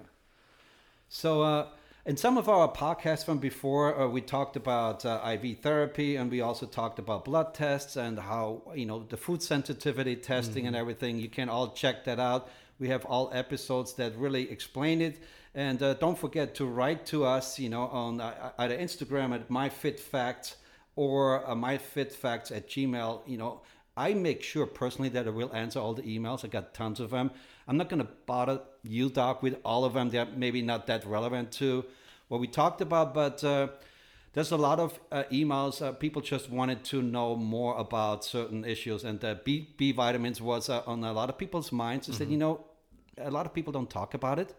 [1.10, 1.68] So, uh,
[2.06, 6.30] in some of our podcasts from before, uh, we talked about uh, IV therapy, and
[6.30, 10.76] we also talked about blood tests and how you know the food sensitivity testing and
[10.76, 11.18] everything.
[11.18, 12.50] You can all check that out.
[12.80, 15.24] We have all episodes that really explain it.
[15.56, 19.50] And uh, don't forget to write to us, you know, on uh, either Instagram at
[19.50, 20.56] myfitfacts
[20.96, 23.22] or uh, myfitfacts at gmail.
[23.26, 23.62] You know,
[23.98, 26.46] I make sure personally that I will answer all the emails.
[26.46, 27.32] I got tons of them.
[27.68, 30.10] I'm not going to bother you, Doc, with all of them.
[30.10, 31.86] They're maybe not that relevant to
[32.28, 33.70] what we talked about, but uh,
[34.34, 35.82] there's a lot of uh, emails.
[35.82, 40.42] Uh, people just wanted to know more about certain issues, and uh, B, B vitamins
[40.42, 42.08] was uh, on a lot of people's minds.
[42.08, 42.66] They said, you know,
[43.18, 44.54] a lot of people don't talk about it.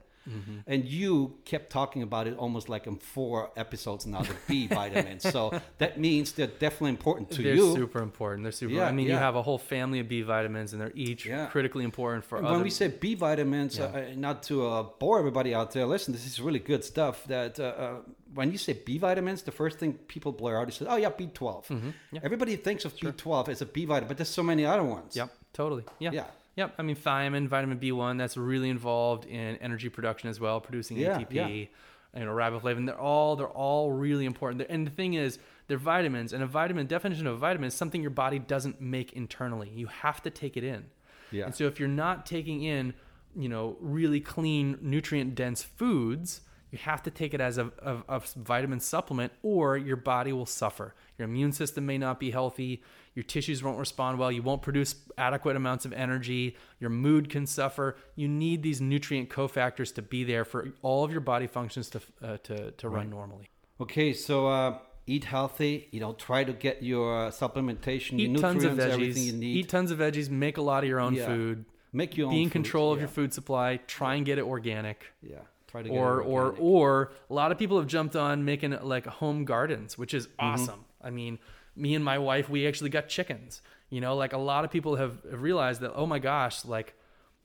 [0.66, 5.22] And you kept talking about it almost like in four episodes now, the B vitamins.
[5.22, 7.54] So that means they're definitely important to you.
[7.66, 8.42] They're super important.
[8.44, 8.72] They're super.
[8.74, 11.46] Yeah, I mean, you have a whole family of B vitamins, and they're each Yeah.
[11.46, 12.56] critically important for And other.
[12.56, 16.12] when we say B vitamins, uh, uh, not to uh, bore everybody out there, listen,
[16.12, 17.24] this is really good stuff.
[17.26, 17.94] That uh, uh,
[18.34, 21.28] when you say B vitamins, the first thing people blur out is, oh yeah, B
[21.32, 21.90] 12 Mm-hmm.
[22.12, 22.20] yeah.
[22.22, 25.14] Everybody thinks of B twelve as a B vitamin, but there's so many other ones.
[25.16, 25.84] Yep, totally.
[25.98, 26.10] Yeah.
[26.12, 26.24] Yeah.
[26.56, 26.74] Yep.
[26.78, 31.18] I mean, thiamine, vitamin B1, that's really involved in energy production as well, producing Yeah,
[31.18, 31.68] ATP.
[32.16, 32.86] you know, riboflavin.
[32.86, 34.66] They're all they're all really important.
[34.70, 35.38] And the thing is,
[35.68, 39.12] they're vitamins, and a vitamin definition of a vitamin is something your body doesn't make
[39.12, 39.68] internally.
[39.68, 40.86] You have to take it in.
[41.30, 41.44] Yeah.
[41.46, 42.94] And so if you're not taking in,
[43.34, 47.96] you know, really clean, nutrient dense foods, you have to take it as a, a,
[48.08, 50.94] a vitamin supplement, or your body will suffer.
[51.18, 52.82] Your immune system may not be healthy.
[53.14, 54.30] Your tissues won't respond well.
[54.30, 56.56] You won't produce adequate amounts of energy.
[56.80, 57.96] Your mood can suffer.
[58.14, 62.00] You need these nutrient cofactors to be there for all of your body functions to
[62.22, 63.48] uh, to, to run normally.
[63.80, 65.88] Okay, so uh, eat healthy.
[65.92, 68.92] You know, try to get your uh, supplementation, Eat your tons of nutrients, veggies.
[68.92, 69.56] everything you need.
[69.56, 70.28] Eat tons of veggies.
[70.28, 71.26] Make a lot of your own Yeah.
[71.26, 71.64] food.
[71.92, 73.02] Make your own Be in food, control of yeah.
[73.02, 73.78] your food supply.
[73.86, 75.06] Try and get it organic.
[75.22, 75.38] Yeah,
[75.82, 79.44] try to or or or a lot of people have jumped on making like home
[79.44, 80.44] gardens, which is Mm-hmm.
[80.46, 80.84] awesome.
[81.02, 81.38] I mean,
[81.74, 83.62] me and my wife, we actually got chickens.
[83.90, 85.92] You know, like a lot of people have have realized that.
[85.94, 86.94] Oh my gosh, like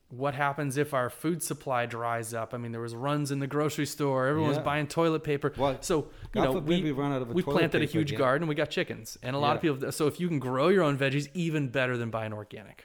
[0.08, 2.52] what happens if our food supply dries up?
[2.52, 4.26] I mean, there was runs in the grocery store.
[4.26, 4.64] Everyone was Yeah.
[4.64, 5.54] buying toilet paper.
[5.56, 8.18] Well, so you know, we, we run out of we planted a huge again.
[8.18, 8.48] garden.
[8.48, 9.90] We got chickens, and a lot of people.
[9.92, 12.84] So if you can grow your own veggies, even better than buying organic.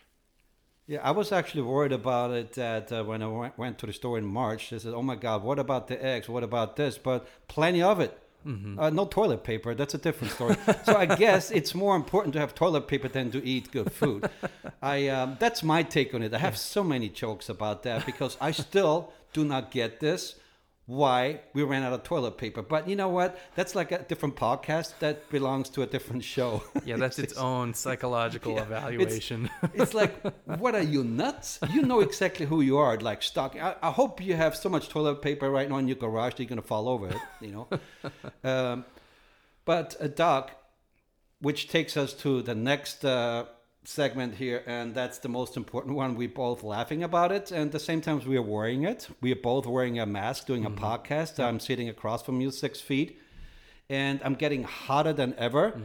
[0.87, 3.91] Yeah, I was actually worried about it that uh, when I went, went to the
[3.91, 6.29] store in March, they said, "Oh my God, what about the eggs?
[6.29, 8.17] What about this?" But plenty of it.
[8.45, 8.79] Mm-hmm.
[8.79, 9.75] Uh, no toilet paper.
[9.75, 10.55] That's a different story.
[10.85, 14.29] so I guess it's more important to have toilet paper than to eat good food.
[14.81, 16.33] I um, that's my take on it.
[16.33, 20.35] I have so many jokes about that because I still do not get this.
[20.87, 22.61] Why we ran out of toilet paper?
[22.61, 23.37] But you know what?
[23.55, 26.63] That's like a different podcast that belongs to a different show.
[26.85, 29.49] Yeah, that's its own psychological Yeah, evaluation.
[29.73, 31.59] it's like, what are you nuts?
[31.73, 32.97] You know exactly who you are.
[32.97, 33.57] Like stock.
[33.61, 36.43] I, I hope you have so much toilet paper right now in your garage that
[36.43, 37.17] you're gonna fall over it.
[37.41, 37.67] You know.
[38.49, 38.85] um,
[39.65, 40.51] but uh, Doc,
[41.41, 43.43] which takes us to the next uh,
[43.87, 46.15] segment here, and that's the most important one.
[46.15, 49.07] We're both laughing about it, and at the same time we are wearing it.
[49.21, 51.39] We are both wearing a mask, doing a podcast.
[51.41, 53.19] I'm sitting across from you, six feet,
[53.89, 55.79] and I'm getting hotter than ever.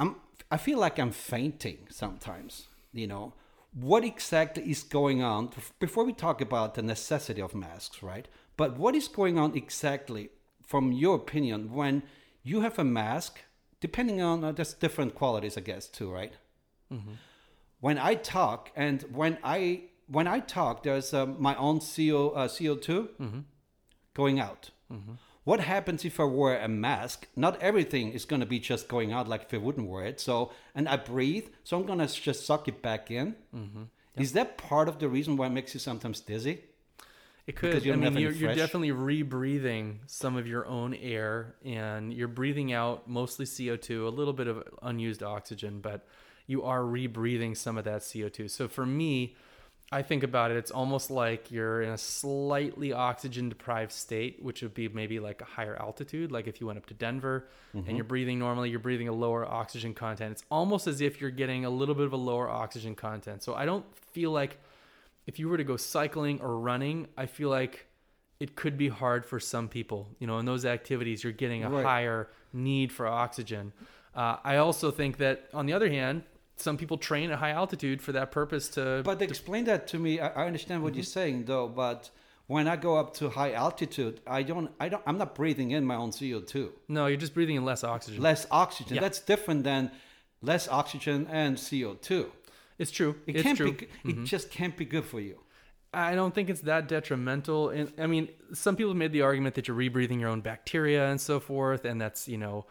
[0.00, 0.16] I'm
[0.50, 3.34] I feel like I'm fainting sometimes, you know.
[3.72, 8.26] What exactly is going on before we talk about the necessity of masks, right?
[8.56, 10.30] But what is going on exactly
[10.62, 12.02] from your opinion when
[12.42, 13.42] you have a mask
[13.80, 16.32] depending on uh, there's different qualities I guess too, right?
[17.80, 22.48] When I talk and when I when I talk there's uh, my own CO uh,
[22.48, 23.44] CO2
[24.14, 24.70] going out.
[25.44, 27.28] What happens if I wear a mask?
[27.36, 30.18] Not everything is going to be just going out like if I wouldn't wear it.
[30.20, 33.36] So, and I breathe, so I'm going to just suck it back in.
[34.16, 36.64] Is that part of the reason why it makes you sometimes dizzy?
[37.46, 37.74] It could.
[37.92, 43.08] I mean, you're, you're definitely rebreathing some of your own air, and you're breathing out
[43.08, 46.08] mostly CO2, a little bit of unused oxygen, but
[46.46, 48.48] you are rebreathing some of that CO2.
[48.50, 49.34] So for me,
[49.92, 54.62] I think about it, it's almost like you're in a slightly oxygen deprived state, which
[54.62, 56.32] would be maybe like a higher altitude.
[56.32, 57.88] Like if you went up to Denver Mm-hmm.
[57.88, 60.32] and you're breathing normally, you're breathing a lower oxygen content.
[60.32, 63.42] It's almost as if you're getting a little bit of a lower oxygen content.
[63.42, 64.58] So I don't feel like
[65.26, 67.86] if you were to go cycling or running, I feel like
[68.40, 70.08] it could be hard for some people.
[70.20, 71.84] You know, in those activities, you're getting a Right.
[71.84, 73.72] higher need for oxygen.
[74.14, 76.22] Uh, I also think that, on the other hand,
[76.56, 79.02] some people train at high altitude for that purpose to.
[79.04, 80.20] But explain that to me.
[80.20, 81.20] I, I understand what you're Mm-hmm.
[81.20, 82.10] saying though, but
[82.46, 85.84] when I go up to high altitude, I don't, I don't, I'm not breathing in
[85.84, 86.70] my own CO2.
[86.88, 88.22] no, you're just breathing in less oxygen.
[88.22, 88.94] Less oxygen.
[88.96, 89.00] Yeah.
[89.02, 89.90] That's different than
[90.42, 92.26] less oxygen and CO2.
[92.78, 93.16] it's true.
[93.26, 93.72] It it's can't true.
[93.72, 94.10] Mm-hmm.
[94.12, 94.22] be.
[94.22, 95.38] It just can't be good for you.
[95.92, 97.70] I don't think it's that detrimental.
[97.70, 101.08] And I mean, some people have made the argument that you're rebreathing your own bacteria
[101.10, 102.66] and so forth, and that's you know,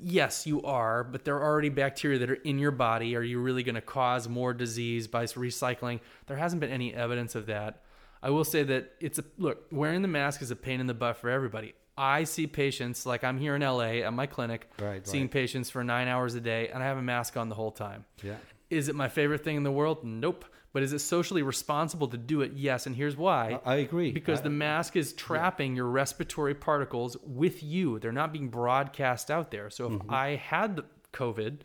[0.00, 3.14] yes, you are, but there are already bacteria that are in your body.
[3.16, 6.00] Are you really going to cause more disease by recycling?
[6.26, 7.82] There hasn't been any evidence of that.
[8.22, 9.66] I will say that it's a look.
[9.70, 11.74] Wearing the mask is a pain in the butt for everybody.
[11.96, 15.30] I see patients like I'm here in LA at my clinic, Right, seeing right.
[15.30, 18.04] patients for nine hours a day, and I have a mask on the whole time.
[18.22, 18.36] Yeah.
[18.70, 20.04] Is it my favorite thing in the world?
[20.04, 20.44] Nope.
[20.72, 22.52] But is it socially responsible to do it?
[22.54, 22.86] Yes.
[22.86, 23.58] And here's why.
[23.64, 24.12] I agree.
[24.12, 27.98] Because I- the mask is trapping your respiratory particles with you.
[27.98, 29.68] They're not being broadcast out there.
[29.70, 30.14] So if Mm-hmm.
[30.14, 30.80] I had
[31.12, 31.58] COVID,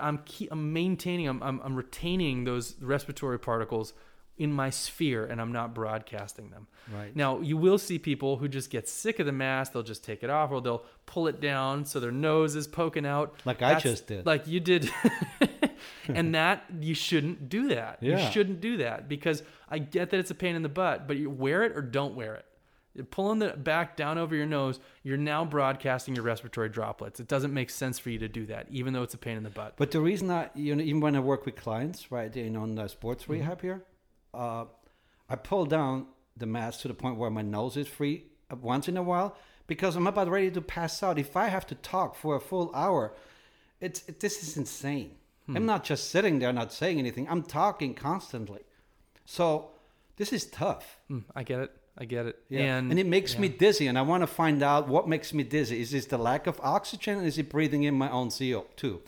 [0.00, 3.94] I'm, keep, I'm maintaining, I'm, I'm, I'm retaining those respiratory particles
[4.36, 6.66] in my sphere and I'm not broadcasting them.
[6.94, 7.16] Right.
[7.16, 9.72] Now, you will see people who just get sick of the mask.
[9.72, 13.06] They'll just take it off or they'll pull it down so their nose is poking
[13.06, 13.34] out.
[13.46, 14.26] Like I just did.
[14.26, 14.90] Like you did.
[16.08, 17.98] and that, you shouldn't do that.
[18.00, 18.24] Yeah.
[18.24, 21.16] You shouldn't do that because I get that it's a pain in the butt, but
[21.16, 22.44] you wear it or don't wear it.
[22.94, 27.20] You're pulling the back down over your nose, you're now broadcasting your respiratory droplets.
[27.20, 29.42] It doesn't make sense for you to do that, even though it's a pain in
[29.42, 29.74] the butt.
[29.76, 32.74] But the reason I, you know, even when I work with clients, right, in on
[32.74, 33.32] the sports Mm-hmm.
[33.32, 33.84] rehab here,
[34.32, 34.64] uh,
[35.28, 36.06] I pull down
[36.38, 38.24] the mask to the point where my nose is free
[38.62, 39.36] once in a while
[39.66, 41.18] because I'm about ready to pass out.
[41.18, 43.14] If I have to talk for a full hour,
[43.78, 45.16] it's it, this is insane.
[45.46, 45.56] Hmm.
[45.56, 47.28] I'm not just sitting there not saying anything.
[47.28, 48.62] I'm talking constantly.
[49.24, 49.70] So
[50.16, 50.98] this is tough.
[51.10, 51.72] Mm, I get it.
[51.98, 52.38] I get it.
[52.48, 52.76] Yeah.
[52.76, 55.42] And, And, it makes me dizzy, and I want to find out what makes me
[55.42, 55.80] dizzy.
[55.80, 57.24] Is this the lack of oxygen?
[57.24, 59.00] Is it breathing in my own CO2?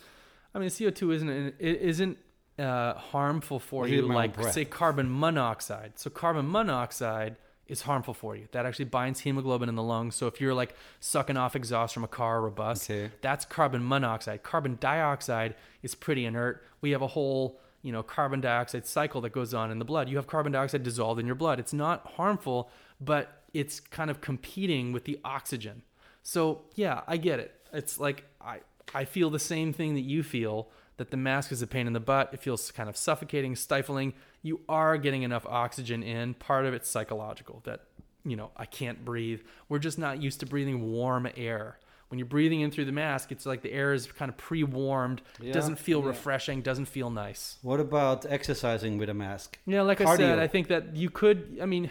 [0.54, 2.18] I mean, CO two isn't it isn't
[2.58, 5.92] uh, harmful for you like say carbon monoxide.
[5.96, 7.36] So carbon monoxide
[7.68, 8.48] is harmful for you.
[8.52, 10.14] That actually binds hemoglobin in the lungs.
[10.16, 13.10] So if you're like sucking off exhaust from a car or a bus, Okay.
[13.20, 14.42] that's carbon monoxide.
[14.42, 16.64] Carbon dioxide is pretty inert.
[16.80, 20.08] We have a whole you know carbon dioxide cycle that goes on in the blood.
[20.08, 21.60] You have carbon dioxide dissolved in your blood.
[21.60, 25.82] It's not harmful, but it's kind of competing with the oxygen.
[26.22, 27.54] So yeah, I get it.
[27.72, 28.60] It's like I
[28.94, 30.68] I feel the same thing that you feel
[30.98, 32.30] that the mask is a pain in the butt.
[32.32, 34.12] It feels kind of suffocating, stifling.
[34.42, 36.34] You are getting enough oxygen in.
[36.34, 37.84] Part of it's psychological that
[38.24, 39.40] you know I can't breathe.
[39.68, 41.78] We're just not used to breathing warm air.
[42.08, 45.20] When you're breathing in through the mask, it's like the air is kind of pre-warmed.
[45.40, 46.08] Yeah, doesn't feel yeah.
[46.08, 46.62] refreshing.
[46.62, 47.58] Doesn't feel nice.
[47.62, 49.58] What about exercising with a mask?
[49.66, 51.58] Yeah, like I said, I think that you could.
[51.62, 51.90] I mean,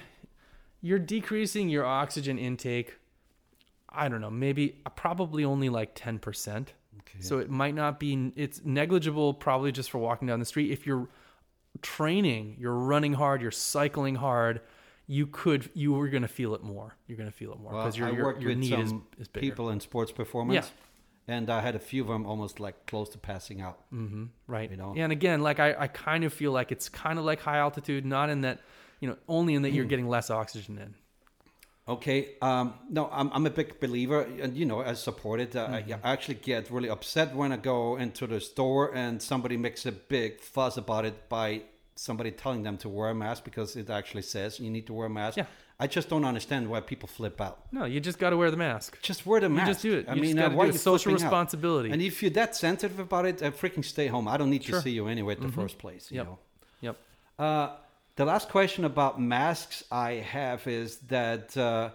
[0.82, 2.96] you're decreasing your oxygen intake.
[3.90, 6.74] I don't know, maybe probably only like ten percent.
[7.16, 7.22] Okay.
[7.24, 8.32] So it might not be.
[8.36, 10.72] It's negligible, probably just for walking down the street.
[10.72, 11.08] If you're
[11.82, 14.62] training, you're running hard, you're cycling hard,
[15.08, 15.70] you could.
[15.74, 16.96] You are going to feel it more.
[17.08, 19.42] You're going to feel it more Well, because your your, your need is, is bigger.
[19.48, 20.72] people in sports performance,
[21.28, 21.36] Yeah.
[21.36, 23.80] and I had a few of them almost like close to passing out.
[23.90, 24.70] hmm right.
[24.70, 24.94] you know?
[24.98, 28.06] And again, like I, I kind of feel like it's kind of like high altitude,
[28.06, 28.60] not in that,
[29.00, 30.96] you know, only in that you're getting less oxygen in.
[31.88, 32.30] Okay.
[32.42, 35.56] Um, no, I'm, I'm a big believer, and you know, I support it.
[35.56, 36.06] Uh, Mm-hmm.
[36.06, 39.92] I actually get really upset when I go into the store and somebody makes a
[39.92, 41.62] big fuss about it by
[41.96, 45.08] somebody telling them to wear a mask because it actually says you need to wear
[45.08, 45.38] a mask.
[45.38, 45.46] Yeah.
[45.80, 47.60] I just don't understand why people flip out.
[47.72, 49.00] No, you just got to wear the mask.
[49.04, 49.68] Just wear the You mask.
[49.72, 50.10] just do it.
[50.10, 51.28] I You mean, uh, why do social flipping out?
[51.32, 51.92] responsibility.
[51.92, 54.28] And if you're that sensitive about it, uh, freaking stay home.
[54.28, 54.78] I don't need Sure.
[54.78, 56.12] to see you anyway at the first place.
[56.12, 56.26] You Yep.
[56.26, 56.40] know.
[56.82, 56.96] Yep.
[57.40, 57.68] Uh,
[58.18, 61.92] the last question about masks I have is that uh,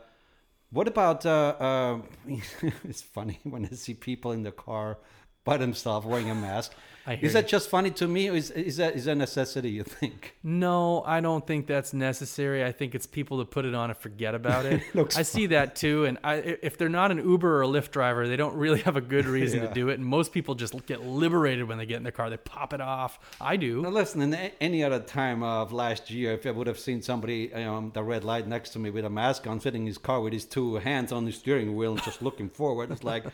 [0.70, 1.26] what about?
[1.26, 1.98] Uh, uh,
[2.84, 4.98] it's funny when I see people in the car
[5.44, 6.72] by themselves wearing a mask.
[7.20, 9.70] Is that just funny to me, or is, is that is that a necessity?
[9.70, 10.36] You think?
[10.44, 12.64] No, I don't think that's necessary.
[12.64, 14.82] I think it's people to put it on and forget about it.
[14.94, 17.90] Looks I see that too, and I, if they're not an Uber or a Lyft
[17.90, 19.68] driver, they don't really have a good reason Yeah.
[19.68, 19.94] to do it.
[19.98, 22.30] And most people just get liberated when they get in their car.
[22.30, 23.18] They pop it off.
[23.40, 23.82] I do.
[23.82, 27.52] Now listen, in any other time of last year, if I would have seen somebody
[27.54, 30.20] um, the red light next to me with a mask on, sitting in his car
[30.20, 33.24] with his two hands on the steering wheel and just looking forward, it's like,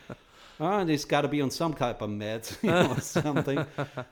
[0.61, 3.64] oh, he's got to be on some type of meds, you know, something.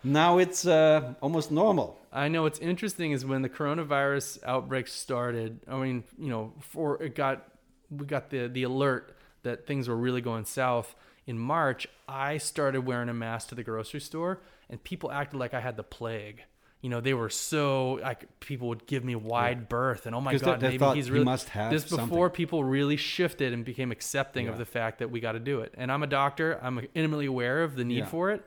[0.03, 2.01] Now it's uh, almost normal.
[2.13, 5.61] I know what's interesting is when the coronavirus outbreak started.
[5.69, 7.49] I mean, you know, for it got
[7.91, 10.95] we got the the alert that things were really going south
[11.27, 11.87] in March.
[12.09, 15.77] I started wearing a mask to the grocery store, and people acted like I had
[15.77, 16.43] the plague.
[16.83, 20.37] You know, they were so like people would give me wide berth, and oh my
[20.37, 23.65] god, they maybe thought he's he really must have this before people really shifted and
[23.65, 25.75] became accepting of the fact that we got to do it.
[25.77, 28.07] And I'm a doctor; I'm intimately aware of the need Yeah.
[28.07, 28.45] for it.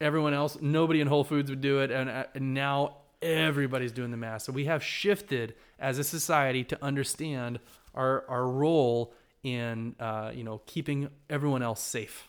[0.00, 4.10] Everyone else nobody in whole foods would do it and, uh, and now everybody's doing
[4.10, 7.58] the mask so we have shifted as a society to understand
[7.94, 12.28] our our role in uh, you know keeping everyone else safe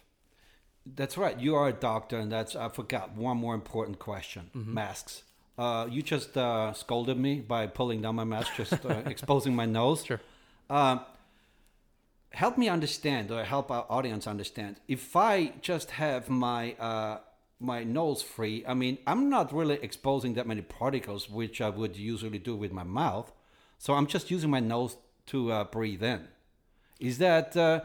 [0.86, 1.39] That's right.
[1.39, 4.74] You are a doctor, and that's I forgot one more important question: Mm-hmm.
[4.74, 5.24] masks.
[5.58, 9.65] Uh, you just uh, scolded me by pulling down my mask, just uh, exposing my
[9.65, 10.04] nose.
[10.04, 10.19] Sure.
[10.69, 11.00] Um,
[12.32, 14.76] help me understand, or help our audience understand.
[14.88, 17.19] If I just have my uh,
[17.60, 21.95] my nose free, I mean, I'm not really exposing that many particles, which I would
[21.98, 23.32] usually do with my mouth.
[23.78, 26.28] So I'm just using my nose to uh, breathe in.
[27.00, 27.82] Is that uh,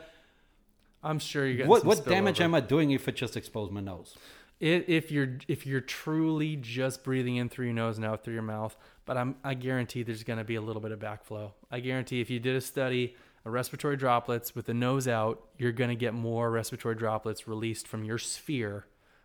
[1.03, 1.85] i'm sure you get what?
[1.85, 4.15] What damage am I doing if I just expose my nose?
[4.63, 8.35] I- if you're if you're truly just breathing in through your nose and out through
[8.35, 11.53] your mouth but i'm i guarantee there's going to be a little bit of backflow
[11.71, 15.73] i guarantee if you did a study of respiratory droplets with the nose out you're
[15.73, 18.85] going to get more respiratory droplets released from your sphere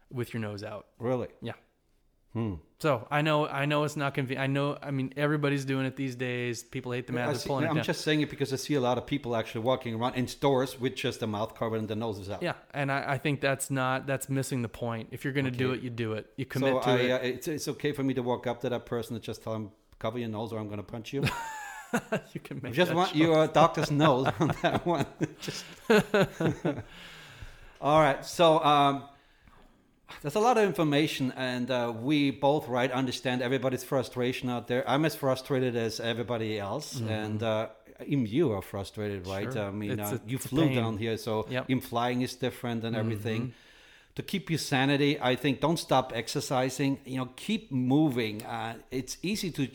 [0.10, 1.28] with your nose out Really?
[1.42, 1.54] yeah
[2.32, 2.54] Hmm.
[2.80, 5.96] So i know i know it's not convenient i know i mean everybody's doing it
[5.96, 8.30] these days people hate the mask they're see- pulling it I'm down just saying it
[8.30, 11.28] because I see a lot of people actually walking around in stores with just the
[11.28, 12.44] mouth covered and the nose is out.
[12.44, 15.52] yeah and I, I think that's not that's missing the point if you're going to
[15.52, 17.92] do it you do it you commit so to I, it Uh, it's, it's okay
[17.94, 20.52] for me to walk up to that person and just tell him cover your nose
[20.52, 21.24] or I'm going to punch you.
[22.34, 23.20] you can make just want choice.
[23.20, 25.06] your doctor's nose on that one.
[25.40, 25.64] just
[27.82, 28.26] all right.
[28.26, 29.04] So um,
[30.22, 34.84] there's a lot of information, and uh, we both right understand everybody's frustration out there.
[34.90, 37.10] I'm as frustrated as everybody else, Mm-hmm.
[37.10, 37.68] and uh,
[38.06, 39.52] even you are frustrated, right?
[39.54, 39.64] Sure.
[39.64, 41.70] I mean, uh, a- you flew down here, so Yep.
[41.70, 43.42] in flying is different and everything.
[43.42, 44.16] Mm-hmm.
[44.16, 47.00] To keep your sanity, I think don't stop exercising.
[47.06, 48.46] You know, keep moving.
[48.46, 49.68] Uh, it's easy to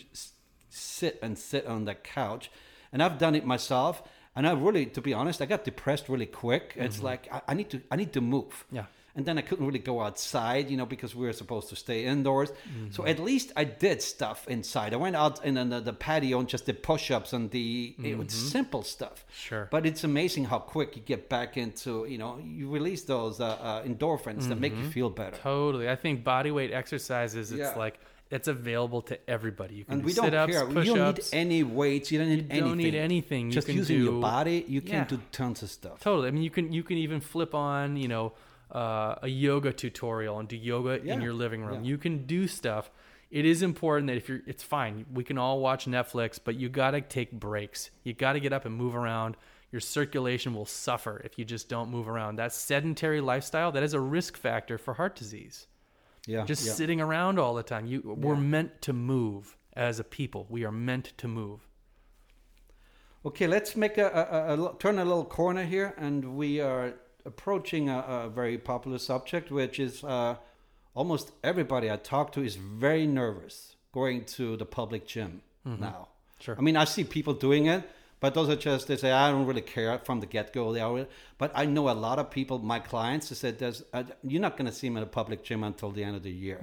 [0.70, 2.50] sit and sit on the couch,
[2.92, 4.02] and I've done it myself.
[4.36, 6.72] And I really, to be honest, I got depressed really quick.
[6.76, 8.64] It's like I, I need to, I need to move.
[8.66, 8.76] Mm-hmm.
[8.76, 8.84] Yeah.
[9.16, 12.04] And then I couldn't really go outside, you know, because we were supposed to stay
[12.04, 12.50] indoors.
[12.90, 13.10] So Mm-hmm.
[13.10, 14.94] at least I did stuff inside.
[14.94, 18.32] I went out in the, the patio and just did push-ups and the it was
[18.32, 19.24] simple stuff.
[19.24, 19.46] Mm-hmm.
[19.48, 19.68] Sure.
[19.70, 23.46] But it's amazing how quick you get back into, you know, you release those uh,
[23.46, 24.90] uh, endorphins that make you Mm-hmm.
[24.90, 25.36] feel better.
[25.38, 25.88] Totally.
[25.88, 27.74] I think body weight exercises, it's Yeah.
[27.76, 27.98] like
[28.30, 29.74] it's available to everybody.
[29.74, 30.68] You can And do we don't sit-ups, care.
[30.84, 32.12] You don't need any weights.
[32.12, 32.68] You don't need You anything.
[32.68, 33.46] don't need anything.
[33.46, 35.04] You Just can using do, your body, you can Yeah.
[35.04, 35.98] do tons of stuff.
[35.98, 36.28] Totally.
[36.28, 38.32] I mean, you can you can even flip on you know
[38.72, 41.14] uh, a yoga tutorial and do yoga Yeah.
[41.14, 41.84] in your living room.
[41.84, 41.90] Yeah.
[41.90, 42.90] You can do stuff.
[43.30, 45.06] It is important that if you're, it's fine.
[45.12, 47.90] We can all watch Netflix, but you got to take breaks.
[48.02, 49.36] You got to get up and move around.
[49.70, 52.36] Your circulation will suffer if you just don't move around.
[52.36, 55.68] That sedentary lifestyle that is a risk factor for heart disease.
[56.26, 56.44] Yeah.
[56.44, 56.72] Just yeah.
[56.72, 57.86] sitting around all the time.
[57.86, 60.46] You we're meant to move as a people.
[60.48, 61.68] We are meant to move.
[63.24, 66.94] Okay, let's make a, a, a, a turn a little corner here, and we are
[67.32, 70.34] approaching a, a very popular subject, which is uh,
[70.94, 75.32] almost everybody I talk to is very nervous going to the public gym
[75.64, 76.08] now.
[76.44, 76.56] Sure.
[76.58, 77.82] I mean, I see people doing it,
[78.22, 80.72] but those are just they say I don't really care from the get go.
[80.72, 81.06] They are,
[81.38, 84.56] but I know a lot of people, my clients, who said there's uh, you're not
[84.56, 86.60] going to see them in a public gym until the end of the year.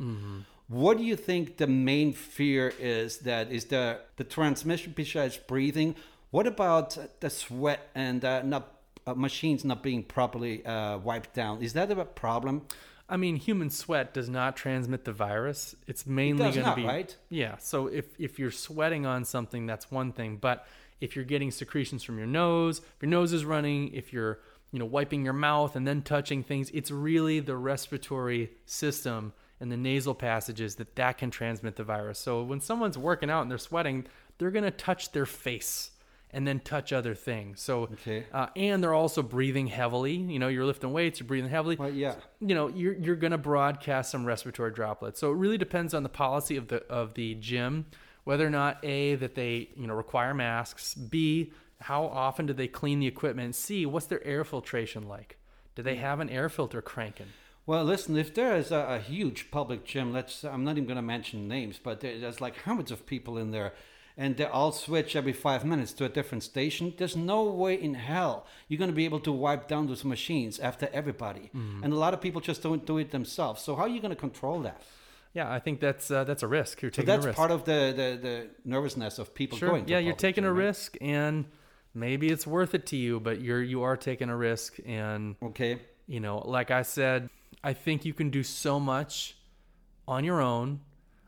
[0.67, 3.19] What do you think the main fear is?
[3.19, 3.83] That is the
[4.19, 5.95] the transmission besides breathing.
[6.31, 8.63] What about the sweat and uh, not
[9.07, 11.61] uh, machines not being properly uh, wiped down?
[11.61, 12.63] Is that a problem?
[13.09, 15.75] I mean, human sweat does not transmit the virus.
[15.87, 17.15] It's mainly does going to not, be right?
[17.29, 17.57] Yeah.
[17.57, 20.37] So if if you're sweating on something, that's one thing.
[20.37, 20.67] But
[20.99, 24.39] if you're getting secretions from your nose, if your nose is running, if you're
[24.71, 29.71] you know wiping your mouth and then touching things, it's really the respiratory system and
[29.71, 32.19] the nasal passages that that can transmit the virus.
[32.19, 34.05] So when someone's working out and they're sweating,
[34.37, 35.91] they're going to touch their face
[36.31, 37.61] and then touch other things.
[37.61, 38.25] So Okay.
[38.33, 40.15] uh, and they're also breathing heavily.
[40.15, 42.15] You know, you're lifting weights, you're breathing heavily Well, yeah.
[42.39, 45.19] you know you're you're going to broadcast some respiratory droplets.
[45.19, 47.85] So it really depends on the policy of the of the gym,
[48.25, 51.51] whether or not a that they you know require masks, b
[51.81, 55.37] how often do they clean the equipment, c what's their air filtration like.
[55.75, 57.27] Do they have an air filter cranking?
[57.67, 60.95] Well, listen, if there is a, a huge public gym, let's I'm not even going
[60.95, 63.73] to mention names, but there's like hundreds of people in there
[64.17, 67.93] and they all switch every 5 minutes to a different station, there's no way in
[67.93, 71.51] hell you're going to be able to wipe down those machines after everybody.
[71.53, 73.61] And a lot of people just don't do it themselves.
[73.61, 74.81] So how are you going to control that?
[75.33, 76.81] Yeah, I think that's uh, that's a risk.
[76.81, 77.37] You're So taking that's a risk.
[77.37, 79.69] part of the, the, the nervousness of people sure.
[79.69, 81.45] going to Yeah, you're taking a risk, and
[81.93, 85.79] maybe it's worth it to you, but you're you are taking a risk, and Okay.
[86.07, 87.29] you know, like I said,
[87.63, 89.37] I think you can do so much
[90.07, 90.79] on your own.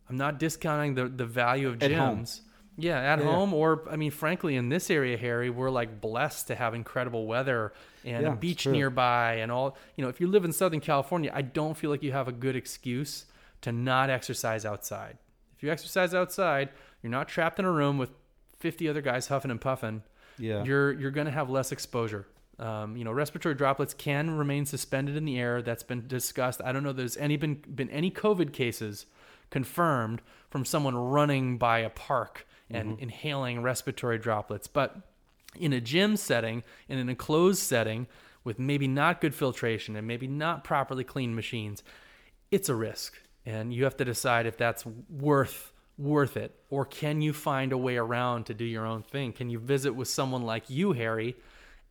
[0.09, 2.41] I'm not discounting the the value of gyms.
[2.81, 3.25] Yeah, at Yeah.
[3.25, 7.27] home, or I mean, frankly, in this area, Harry, we're like blessed to have incredible
[7.27, 7.73] weather
[8.05, 9.77] and Yeah, a beach nearby, and all.
[9.95, 12.31] You know, if you live in Southern California, I don't feel like you have a
[12.31, 13.25] good excuse
[13.61, 15.17] to not exercise outside.
[15.57, 16.69] If you exercise outside,
[17.03, 18.11] you're not trapped in a room with
[18.59, 20.03] 50 other guys huffing and puffing
[20.37, 20.63] Yeah.
[20.63, 22.25] you're you're going to have less exposure.
[22.59, 25.61] Um, you know, respiratory droplets can remain suspended in the air.
[25.61, 26.61] That's been discussed.
[26.63, 26.91] I don't know.
[26.93, 29.05] There's any been been any COVID cases
[29.49, 33.03] confirmed from someone running by a park and mm-hmm.
[33.03, 34.97] inhaling respiratory droplets, but
[35.55, 38.07] in a gym setting, in an enclosed setting
[38.43, 41.83] with maybe not good filtration and maybe not properly cleaned machines,
[42.51, 43.15] it's a risk.
[43.45, 47.77] And you have to decide if that's worth worth it or can you find a
[47.77, 49.33] way around to do your own thing?
[49.33, 51.35] Can you visit with someone like you, Harry,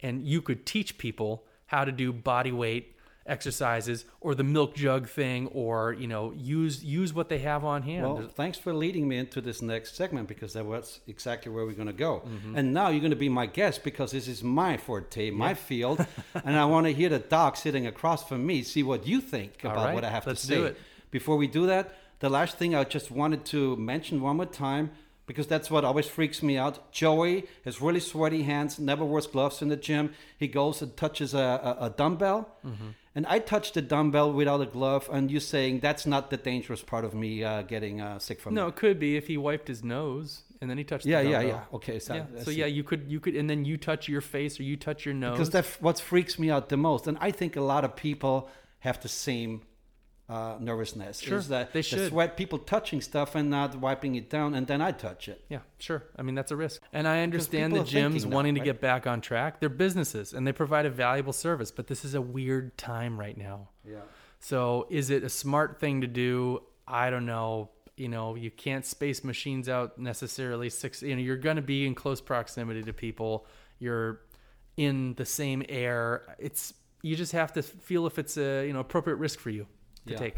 [0.01, 2.97] and you could teach people how to do body weight
[3.29, 7.83] exercises or the milk jug thing or, you know, use use what they have on
[7.83, 8.03] hand.
[8.03, 11.65] Well, There's- thanks for leading me into this next segment because that was exactly where
[11.65, 12.23] we're going to go.
[12.27, 12.57] Mm-hmm.
[12.57, 16.05] And now you're going to be my guest because this is my forte, my field,
[16.45, 19.63] and I want to hear the doc sitting across from me see what you think
[19.63, 20.55] about right, what I have to say.
[20.55, 20.77] do it.
[21.11, 24.91] Before we do that, the last thing I just wanted to mention one more time
[25.29, 26.91] because that's what always freaks me out.
[26.91, 30.15] Joey has really sweaty hands, never wears gloves in the gym.
[30.39, 32.49] He goes and touches a, a, a dumbbell.
[32.67, 32.89] Mm-hmm.
[33.19, 36.83] And I touched the dumbbell without a glove, and you're saying that's not the dangerous
[36.83, 38.69] part of me uh, getting uh, sick from no, it.
[38.69, 41.41] it could be if he wiped his nose and then he touched Yeah, the yeah,
[41.41, 41.61] yeah.
[41.73, 42.27] Okay, so, yeah.
[42.45, 45.05] So yeah, you could you could and then you touch your face or you touch
[45.05, 45.33] your nose.
[45.33, 48.49] because that's what freaks me out the most, and I think a lot of people
[48.79, 49.63] have the same
[50.29, 51.21] uh, nervousness.
[51.21, 52.09] Sure, is that they the should.
[52.09, 55.45] sweat, people touching stuff and not wiping it down, and then I touch it.
[55.49, 56.05] Yeah, sure.
[56.17, 56.83] I mean, that's a risk.
[56.93, 59.61] And I understand the gyms thinking that, wanting to get back on track.
[59.61, 63.37] They're businesses and they provide a valuable service, but this is a weird time right
[63.37, 63.71] now.
[63.85, 64.01] Yeah.
[64.41, 66.63] So, is it a smart thing to do?
[66.87, 67.71] I don't know.
[67.97, 71.85] You know, you can't space machines out necessarily six, you know, you're going to be
[71.85, 73.47] in close proximity to people.
[73.81, 74.21] You're
[74.77, 76.37] in the same air.
[76.39, 79.67] It's you just have to feel if it's a, you know, appropriate risk for you
[80.09, 80.19] to Yeah.
[80.27, 80.37] take.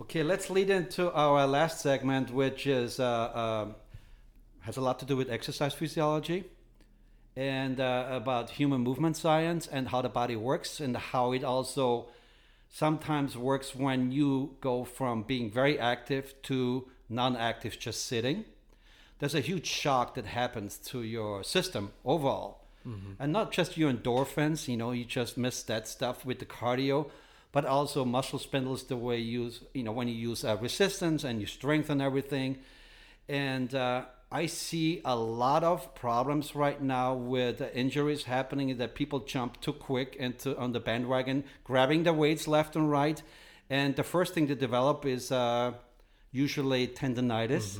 [0.00, 3.74] Okay, let's lead into our last segment, which is uh, um
[4.60, 6.44] has a lot to do with exercise physiology
[7.36, 12.06] and uh, about human movement science and how the body works and how it also
[12.70, 18.44] sometimes works when you go from being very active to non-active, just sitting.
[19.18, 22.60] There's a huge shock that happens to your system overall.
[23.18, 27.10] And not just your endorphins, you know, you just miss that stuff with the cardio,
[27.54, 31.22] but also muscle spindles the way you use, you know, when you use uh, resistance
[31.22, 32.58] and you strengthen everything.
[33.28, 39.20] And uh, I see a lot of problems right now with injuries happening that people
[39.20, 43.22] jump too quick into on the bandwagon, grabbing the weights left and right.
[43.70, 45.74] And the first thing to develop is uh,
[46.32, 47.78] usually tendonitis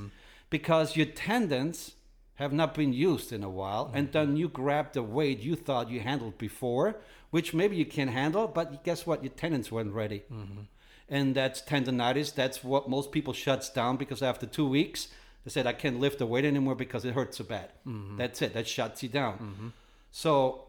[0.51, 1.97] because your tendons
[2.37, 5.89] have not been used in a while and then you grab the weight you thought
[5.89, 6.97] you handled before
[7.35, 10.61] which maybe you can handle but guess what your tendons weren't ready mm-hmm.
[11.09, 15.09] and that's tendonitis that's what most people shuts down because after two weeks
[15.43, 18.17] they said i can't lift the weight anymore because it hurts so bad mm-hmm.
[18.17, 19.69] that's it that shuts you down mm-hmm.
[20.13, 20.65] so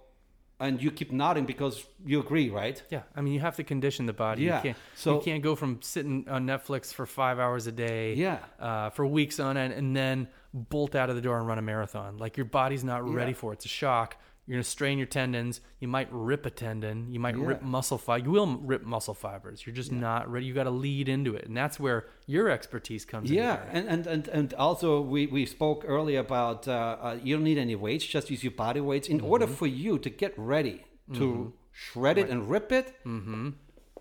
[0.59, 4.05] and you keep nodding because you agree right Yeah, I mean, you have to condition
[4.05, 4.43] the body.
[4.43, 7.74] Yeah, You can't, so- you can't go from sitting on Netflix for five hours a
[7.74, 8.39] day, Yeah.
[8.57, 11.61] uh, for weeks on end, and then bolt out of the door and run a
[11.61, 12.18] marathon.
[12.20, 13.38] Like your body's not ready Yeah.
[13.41, 13.55] for it.
[13.55, 14.16] It's a shock.
[14.47, 15.59] You're gonna strain your tendons.
[15.79, 17.11] You might rip a tendon.
[17.11, 18.23] You might rip muscle fiber.
[18.23, 19.65] You will rip muscle fibers.
[19.65, 20.45] You're just not ready.
[20.45, 23.37] You got to lead into it, and that's where your expertise comes in.
[23.37, 26.71] Yeah, and, and, and, and also we, we spoke earlier about uh,
[27.01, 29.07] uh, you don't need any weights, just use your body weights.
[29.07, 30.83] In order for you to get ready
[31.13, 32.93] to shred it and rip it,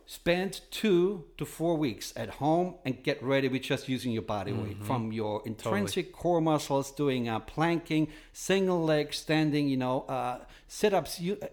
[0.06, 4.52] spend two to four weeks at home and get ready with just using your body
[4.52, 10.38] weight from your intrinsic core muscles, doing uh, planking, single leg standing, you know, uh,
[10.68, 11.20] sit ups.
[11.20, 11.46] You uh,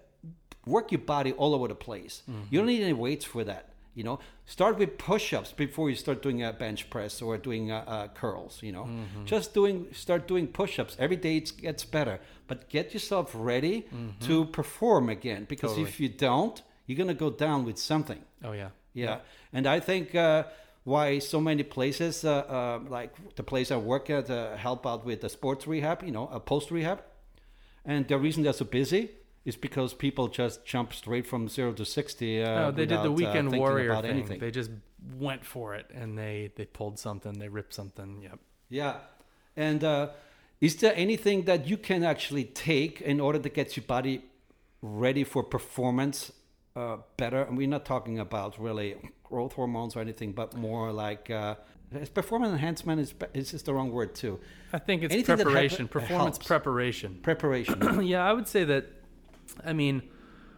[0.65, 2.23] work your body all over the place.
[2.49, 3.67] You don't need any weights for that.
[3.93, 7.83] You know, start with push-ups before you start doing a bench press or doing uh,
[7.85, 8.59] uh, curls.
[8.61, 8.89] You know,
[9.25, 11.37] just doing start doing push-ups every day.
[11.37, 13.87] It gets better, but get yourself ready
[14.21, 15.45] to perform again.
[15.47, 15.89] Because Totally.
[15.89, 16.61] if you don't,
[16.91, 18.21] you're gonna go down with something.
[18.43, 18.69] Oh yeah.
[18.93, 19.19] Yeah,
[19.53, 20.43] and I think uh,
[20.83, 25.05] why so many places, uh, uh, like the place I work at, uh, help out
[25.05, 26.99] with the sports rehab, you know, a post rehab,
[27.85, 29.09] and the reason they're so busy
[29.45, 32.43] is because people just jump straight from zero to sixty.
[32.43, 34.11] Uh, Oh, they did the uh, weekend warrior thing.
[34.11, 34.39] anything.
[34.39, 34.71] They just
[35.17, 37.39] went for it, and they they pulled something.
[37.39, 38.21] They ripped something.
[38.23, 38.39] Yep.
[38.69, 38.95] Yeah,
[39.55, 40.09] and uh,
[40.59, 44.15] is there anything that you can actually take in order to get your body
[44.81, 46.31] ready for performance
[46.75, 47.43] uh, better?
[47.43, 51.55] And we're not talking about really growth hormones or anything, but more like uh,
[52.13, 54.39] performance enhancement is is just the wrong word too.
[54.73, 56.47] I think it's Anything preparation, performance helps.
[56.47, 57.19] preparation.
[57.21, 58.01] Preparation.
[58.03, 58.85] yeah, I would say that.
[59.65, 60.01] I mean,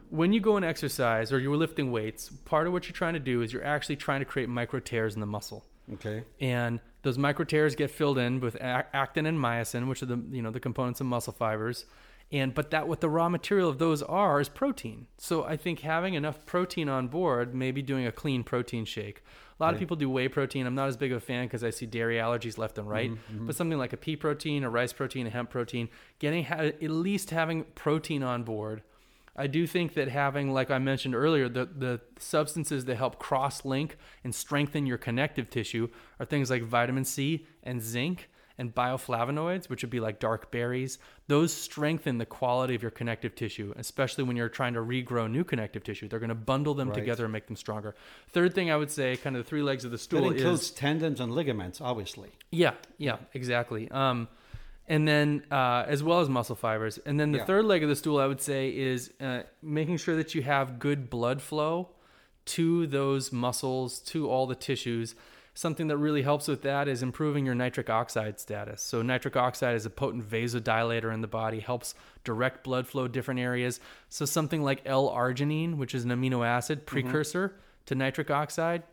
[0.09, 3.19] when you go and exercise or you're lifting weights, part of what you're trying to
[3.19, 6.23] do is you're actually trying to create micro tears in the muscle, okay.
[6.39, 10.41] and those micro tears get filled in with actin and myosin, which are the you
[10.41, 11.85] know the components of muscle fibers.
[12.33, 15.05] And but that what the raw material of those are is protein.
[15.19, 19.23] So I think having enough protein on board, maybe doing a clean protein shake.
[19.59, 20.65] A lot of people do whey protein.
[20.65, 23.11] I'm not as big of a fan because I see dairy allergies left and right.
[23.11, 23.45] Mm-hmm, mm-hmm.
[23.45, 26.81] But something like a pea protein, a rice protein, a hemp protein, getting ha- at
[26.81, 28.81] least having protein on board.
[29.35, 33.63] I do think that having, like I mentioned earlier, the, the substances that help cross
[33.63, 35.87] link and strengthen your connective tissue
[36.19, 40.99] are things like vitamin C and zinc and bioflavonoids, which would be like dark berries.
[41.27, 45.43] Those strengthen the quality of your connective tissue, especially when you're trying to regrow new
[45.43, 46.07] connective tissue.
[46.07, 46.95] They're going to bundle them Right.
[46.95, 47.95] together and make them stronger.
[48.29, 50.63] Third thing I would say, kind of the three legs of the That stool, includes
[50.63, 52.31] is tendons and ligaments, obviously.
[52.51, 53.89] yeah, yeah, exactly.
[53.89, 54.27] Um,
[54.87, 56.99] and then uh, as well as muscle fibers.
[57.05, 57.45] And then the Yeah.
[57.45, 60.77] third leg of the stool, I would say, is uh, making sure that you have
[60.77, 61.89] good blood flow
[62.45, 65.15] to those muscles, to all the tissues.
[65.55, 68.81] Something that really helps with that is improving your nitric oxide status.
[68.81, 71.93] So nitric oxide is a potent vasodilator in the body, helps
[72.23, 73.79] direct blood flow different areas.
[74.09, 76.87] So something like L-arginine, which is an amino acid mm-hmm.
[76.87, 78.83] precursor to nitric oxide,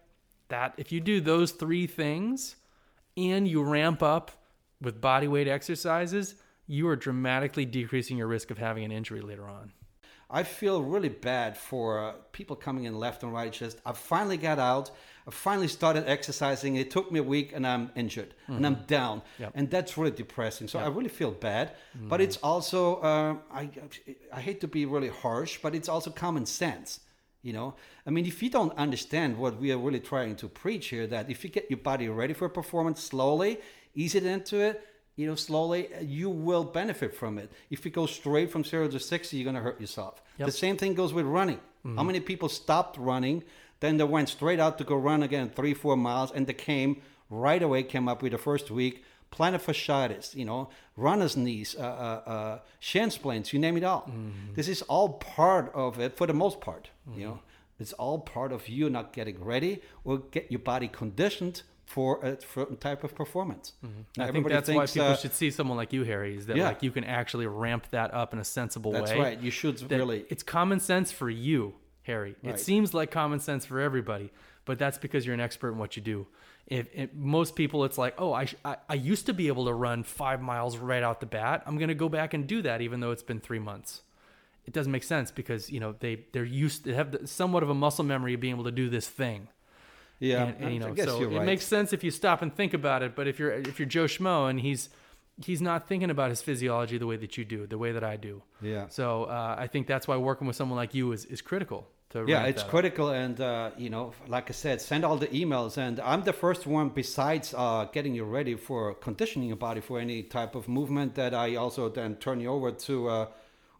[0.48, 2.56] that if you do those three things
[3.16, 4.30] and you ramp up
[4.82, 6.34] with body weight exercises,
[6.66, 9.72] you are dramatically decreasing your risk of having an injury later on.
[10.32, 13.52] I feel really bad for uh, people coming in left and right.
[13.52, 14.90] Just I finally got out.
[15.26, 16.76] I finally started exercising.
[16.76, 19.52] It took me a week, and I'm injured, and I'm down, Yep.
[19.54, 20.66] and that's really depressing.
[20.68, 21.72] So I really feel bad.
[21.96, 22.08] Mm-hmm.
[22.08, 23.70] But it's also uh, I
[24.32, 27.00] I hate to be really harsh, but it's also common sense.
[27.42, 27.74] You know,
[28.06, 31.30] I mean, if you don't understand what we are really trying to preach here, that
[31.30, 33.58] if you get your body ready for performance slowly,
[33.94, 34.86] ease it into it,
[35.16, 37.50] you know, slowly, you will benefit from it.
[37.70, 40.22] If you go straight from zero to 60, you're going to hurt yourself.
[40.38, 40.46] Yep.
[40.46, 41.60] The same thing goes with running.
[41.96, 43.42] How many people stopped running,
[43.80, 47.00] then they went straight out to go run again three, four miles, and they came
[47.30, 49.02] right away, came up with the first week,
[49.32, 54.10] plantar fasciitis, you know, runner's knees, uh, uh, uh, shin splints, you name it all.
[54.54, 57.38] This is all part of it for the most part, you know.
[57.78, 62.38] It's all part of you not getting ready or get your body conditioned for a
[62.54, 63.72] certain type of performance.
[64.16, 66.36] Now, I think that's why people uh, should see someone like you, Harry.
[66.36, 66.68] Is that Yeah.
[66.68, 69.16] like you can actually ramp that up in a sensible That's way?
[69.18, 69.40] That's right.
[69.40, 70.24] You should really.
[70.28, 72.54] it's common sense for you harry Right.
[72.54, 74.30] it seems like common sense for everybody
[74.64, 76.26] but that's because you're an expert in what you do
[76.66, 79.66] if, if most people it's like oh I, sh- I i used to be able
[79.66, 82.62] to run five miles right out the bat i'm going to go back and do
[82.62, 84.00] that even though it's been three months
[84.66, 87.68] it doesn't make sense because you know they they're used to have the, somewhat of
[87.68, 89.48] a muscle memory of being able to do this thing
[90.20, 92.42] Yeah, and, and, you I know guess so you're it makes sense if you stop
[92.42, 94.90] and think about it but if you're if you're joe schmo and he's
[95.42, 98.16] he's not thinking about his physiology the way that you do the way that i
[98.16, 98.86] do yeah.
[98.88, 101.88] so uh, I think that's why working with someone like you is, is critical.
[102.10, 105.78] To Yeah, it's critical, and uh, you know, like I said, send all the emails,
[105.78, 110.00] and I'm the first one besides uh, getting you ready for conditioning your body for
[110.00, 113.26] any type of movement that I also then turn you over to, uh,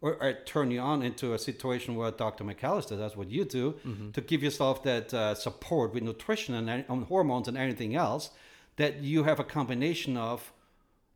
[0.01, 2.43] or, or turn you on into a situation where Dr.
[2.43, 4.11] McAllister does what you do Mm-hmm.
[4.11, 8.31] to give yourself that uh, support with nutrition and, and hormones and everything else
[8.77, 10.51] that you have a combination of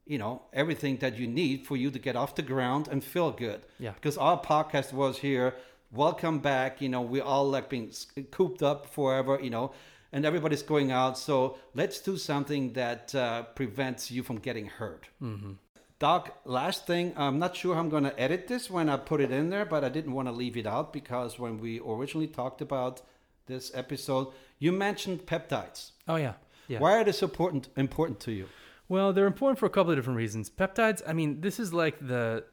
[0.06, 3.32] you know everything that you need for you to get off the ground and feel
[3.32, 3.94] good Yeah.
[3.98, 5.56] because our podcast was here
[5.92, 7.92] welcome back you know we all like being
[8.32, 9.72] cooped up forever you know
[10.12, 15.08] and everybody's going out so let's do something that uh, prevents you from getting hurt
[15.22, 15.54] mm-hmm.
[16.00, 19.32] Doc last thing i'm not sure i'm going to edit this when i put it
[19.32, 22.62] in there but i didn't want to leave it out because when we originally talked
[22.62, 23.02] about
[23.48, 24.28] this episode
[24.60, 26.34] you mentioned peptides Oh yeah,
[26.68, 26.80] yeah.
[26.80, 28.48] why are they so important important to you
[28.88, 30.48] Well, they're important for a couple of different reasons.
[30.50, 31.02] Peptides.
[31.08, 32.44] I mean, this is like the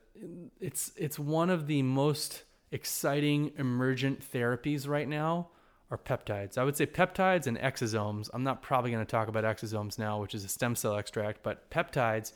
[0.61, 5.49] it's it's one of the most exciting emergent therapies right now
[5.91, 6.57] are peptides.
[6.57, 8.31] I would say peptides and exosomes.
[8.33, 11.43] I'm not probably going to talk about exosomes now, which is a stem cell extract,
[11.43, 12.33] but peptides.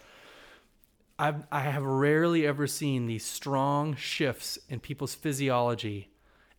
[1.19, 6.11] I've, I have rarely ever seen these strong shifts in people's physiology,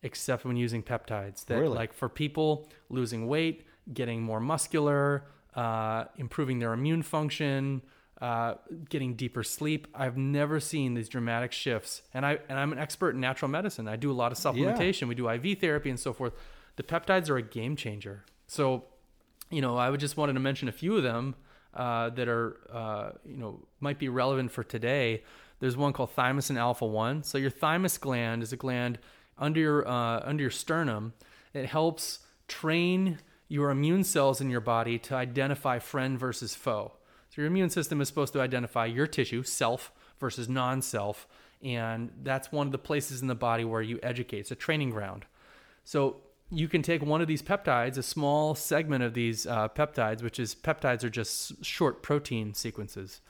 [0.02, 1.44] except when using peptides.
[1.46, 1.76] That Really?
[1.76, 7.82] like for people losing weight, getting more muscular, uh, improving their immune function,
[8.20, 8.54] uh,
[8.88, 9.86] getting deeper sleep.
[9.94, 13.86] I've never seen these dramatic shifts, and I and I'm an expert in natural medicine.
[13.86, 15.06] I do a lot of supplementation.
[15.08, 16.32] We do IV therapy and so forth.
[16.76, 18.24] The peptides are a game changer.
[18.48, 18.84] So,
[19.50, 21.36] you know, I would just wanted to mention a few of them
[21.74, 25.22] uh, that are uh, you know might be relevant for today.
[25.60, 27.22] There's one called thymosin alpha one.
[27.22, 28.98] So your thymus gland is a gland
[29.38, 31.12] under your uh, under your sternum.
[31.52, 36.92] It helps train your immune cells in your body to identify friend versus foe.
[37.30, 41.26] So your immune system is supposed to identify your tissue, self versus non-self,
[41.62, 44.40] and that's one of the places in the body where you educate.
[44.40, 45.24] It's a training ground.
[45.84, 46.16] So
[46.50, 50.38] you can take one of these peptides, a small segment of these uh, peptides, which
[50.38, 53.20] is peptides are just short protein sequences,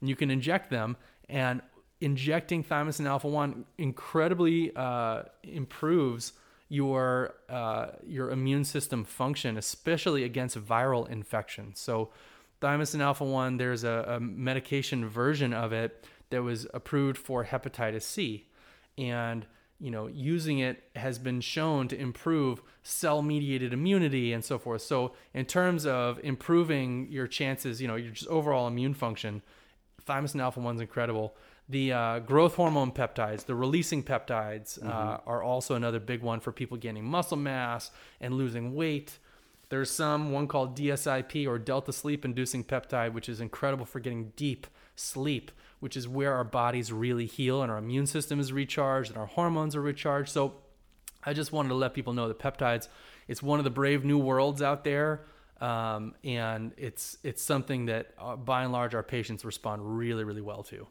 [0.00, 0.96] and you can inject them.
[1.28, 1.62] And
[2.00, 6.32] injecting thymosin alpha one incredibly uh, improves
[6.68, 11.78] your uh, your immune system function, especially against viral infections.
[11.78, 12.10] So
[12.60, 18.02] thymosin alpha one, there's a, a medication version of it that was approved for hepatitis
[18.02, 18.48] C,
[18.96, 19.46] and
[19.82, 24.82] you know, using it has been shown to improve cell mediated immunity and so forth.
[24.82, 29.42] So, in terms of improving your chances, you know, your just overall immune function,
[30.06, 31.34] thymosin alpha 1 is incredible.
[31.68, 36.52] The uh, growth hormone peptides, the releasing peptides, uh, are also another big one for
[36.52, 39.18] people gaining muscle mass and losing weight.
[39.68, 44.32] There's some, one called DSIP or Delta Sleep Inducing Peptide, which is incredible for getting
[44.36, 45.50] deep sleep,
[45.82, 49.26] which is where our bodies really heal and our immune system is recharged and our
[49.26, 50.28] hormones are recharged.
[50.28, 50.54] So
[51.24, 52.86] I just wanted to let people know that peptides,
[53.26, 55.24] it's one of the brave new worlds out there.
[55.60, 60.40] Um, and it's it's something that uh, by and large our patients respond really really
[60.40, 60.86] well to.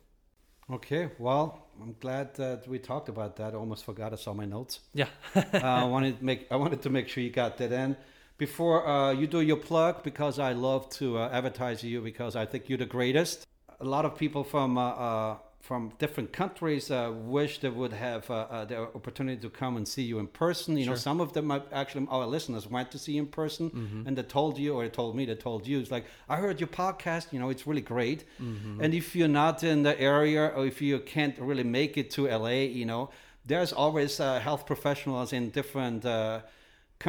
[0.69, 3.53] Okay, well, I'm glad that we talked about that.
[3.53, 4.81] I almost forgot I saw my notes.
[4.93, 5.07] Yeah.
[5.35, 7.95] uh, I wanted to make I wanted to make sure you got that in
[8.37, 12.45] before uh, you do your plug because I love to uh, advertise you because I
[12.45, 13.47] think you're the greatest.
[13.81, 18.29] A lot of people from uh, uh, from different countries uh, wish they would have
[18.29, 20.75] uh, uh, the opportunity to come and see you in person.
[20.77, 24.07] You know, some of them actually our listeners went to see you in person, Mm-hmm.
[24.07, 26.59] and they told you or they told me they told you it's like I heard
[26.59, 27.25] your podcast.
[27.33, 28.19] You know, it's really great.
[28.41, 28.81] Mm-hmm.
[28.83, 32.27] And if you're not in the area or if you can't really make it to
[32.27, 33.09] LA, you know,
[33.45, 36.05] there's always uh, health professionals in different.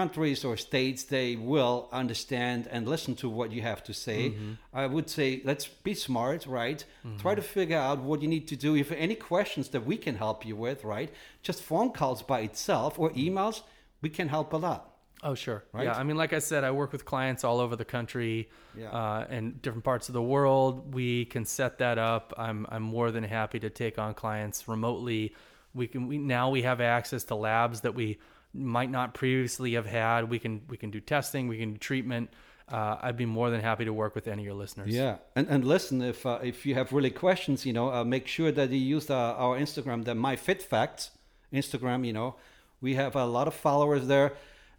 [0.00, 4.52] Countries or states they will understand and listen to what you have to say Mm-hmm.
[4.82, 6.80] i would say let's be smart right
[7.24, 10.14] try to figure out what you need to do if any questions that we can
[10.24, 11.10] help you with right
[11.48, 13.56] just phone calls by itself or emails
[14.04, 14.82] we can help a lot
[15.24, 15.62] Oh, sure.
[15.72, 15.84] Right?
[15.84, 16.00] Yeah.
[16.00, 18.90] I mean, like I said, I work with clients all over the country Yeah.
[19.00, 20.72] uh, and different parts of the world.
[21.00, 22.26] We can set that up.
[22.46, 25.22] I'm, I'm more than happy to take on clients remotely.
[25.74, 28.18] We can, we, now we have access to labs that we
[28.54, 30.28] might not previously have had.
[30.28, 32.30] We can, we can do testing, we can do treatment.
[32.68, 34.88] Uh, I'd be more than happy to work with any of your listeners.
[34.88, 38.26] Yeah, and and listen, if uh, if you have really questions, you know, uh, make
[38.26, 41.10] sure that you use uh, our Instagram, the My Fit Facts
[41.52, 42.06] Instagram.
[42.06, 42.36] You know,
[42.80, 44.32] we have a lot of followers there,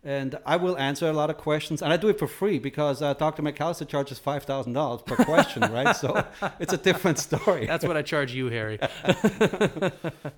[0.06, 3.02] and I will answer a lot of questions, and I do it for free because
[3.02, 3.42] uh, Dr.
[3.42, 5.96] McAllister charges five thousand dollars per question, right?
[5.96, 6.26] So
[6.60, 7.66] it's a different story.
[7.66, 8.80] That's what I charge you, Harry.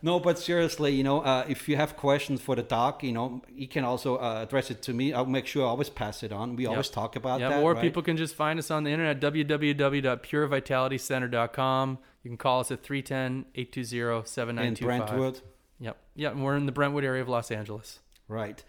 [0.01, 3.41] No, but seriously, you know, uh, if you have questions for the doc, you know,
[3.51, 5.13] you can also uh, address it to me.
[5.13, 6.55] I'll make sure I always pass it on.
[6.55, 7.63] We always talk about Yeah, that.
[7.63, 7.81] or right?
[7.81, 11.97] people can just find us on the internet, www.purevitalitycenter.com.
[12.23, 15.07] You can call us at 310 820 in 7925.
[15.07, 15.41] Brentwood.
[15.79, 15.97] Yep.
[16.15, 17.99] Yeah, and we're in the Brentwood area of Los Angeles.
[18.27, 18.63] Right.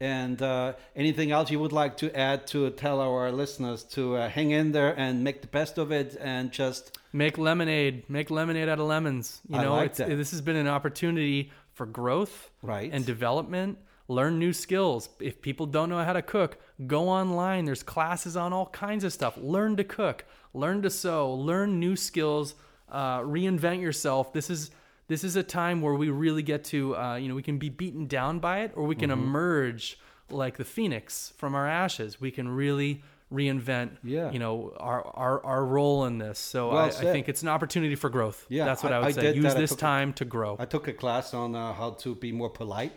[0.00, 4.28] And uh, anything else you would like to add to tell our listeners to uh,
[4.28, 8.08] hang in there and make the best of it and just Make lemonade.
[8.08, 9.40] Make lemonade out of lemons.
[9.48, 12.90] You I know, like this has been an opportunity for growth Right.
[12.92, 13.78] and development.
[14.06, 15.08] Learn new skills.
[15.20, 17.64] If people don't know how to cook, go online.
[17.64, 19.36] There's classes on all kinds of stuff.
[19.36, 20.24] Learn to cook.
[20.54, 21.34] Learn to sew.
[21.34, 22.54] Learn new skills.
[22.90, 24.32] Uh, reinvent yourself.
[24.32, 24.70] This is
[25.08, 27.68] this is a time where we really get to uh, you know we can be
[27.68, 29.22] beaten down by it, or we can Mm-hmm.
[29.24, 29.98] emerge
[30.30, 32.20] like the phoenix from our ashes.
[32.20, 33.02] We can really
[33.32, 34.30] reinvent Yeah.
[34.30, 36.38] you know our our, our role in this.
[36.38, 38.46] So Well I, I think it's an opportunity for growth.
[38.48, 39.34] Yeah, that's what I- I, would I say.
[39.34, 40.56] Use this time to grow.
[40.58, 42.92] I took a class on uh, how to be more polite,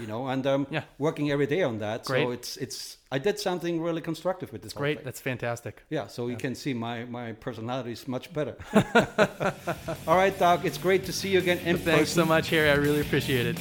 [0.00, 0.82] you know, and um, Yeah.
[0.98, 2.04] working every day on that.
[2.04, 2.24] Great.
[2.24, 4.72] So it's it's I did something really constructive with this.
[4.72, 4.98] whole Great.
[4.98, 5.04] thing.
[5.04, 5.82] That's fantastic.
[5.90, 8.56] Yeah, so you can see my my personality is much better.
[10.08, 12.22] All right, Doc, it's great to see you again in Thanks person.
[12.22, 12.70] so much, Harry.
[12.70, 13.58] I really appreciate it.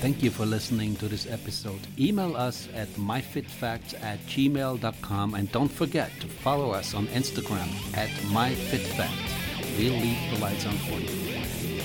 [0.00, 1.80] Thank you for listening to this episode.
[1.98, 8.10] Email us at myfitfacts at gmail.com and don't forget to follow us on Instagram at
[8.30, 9.32] myfitfacts.
[9.78, 11.75] We'll leave the lights on for you.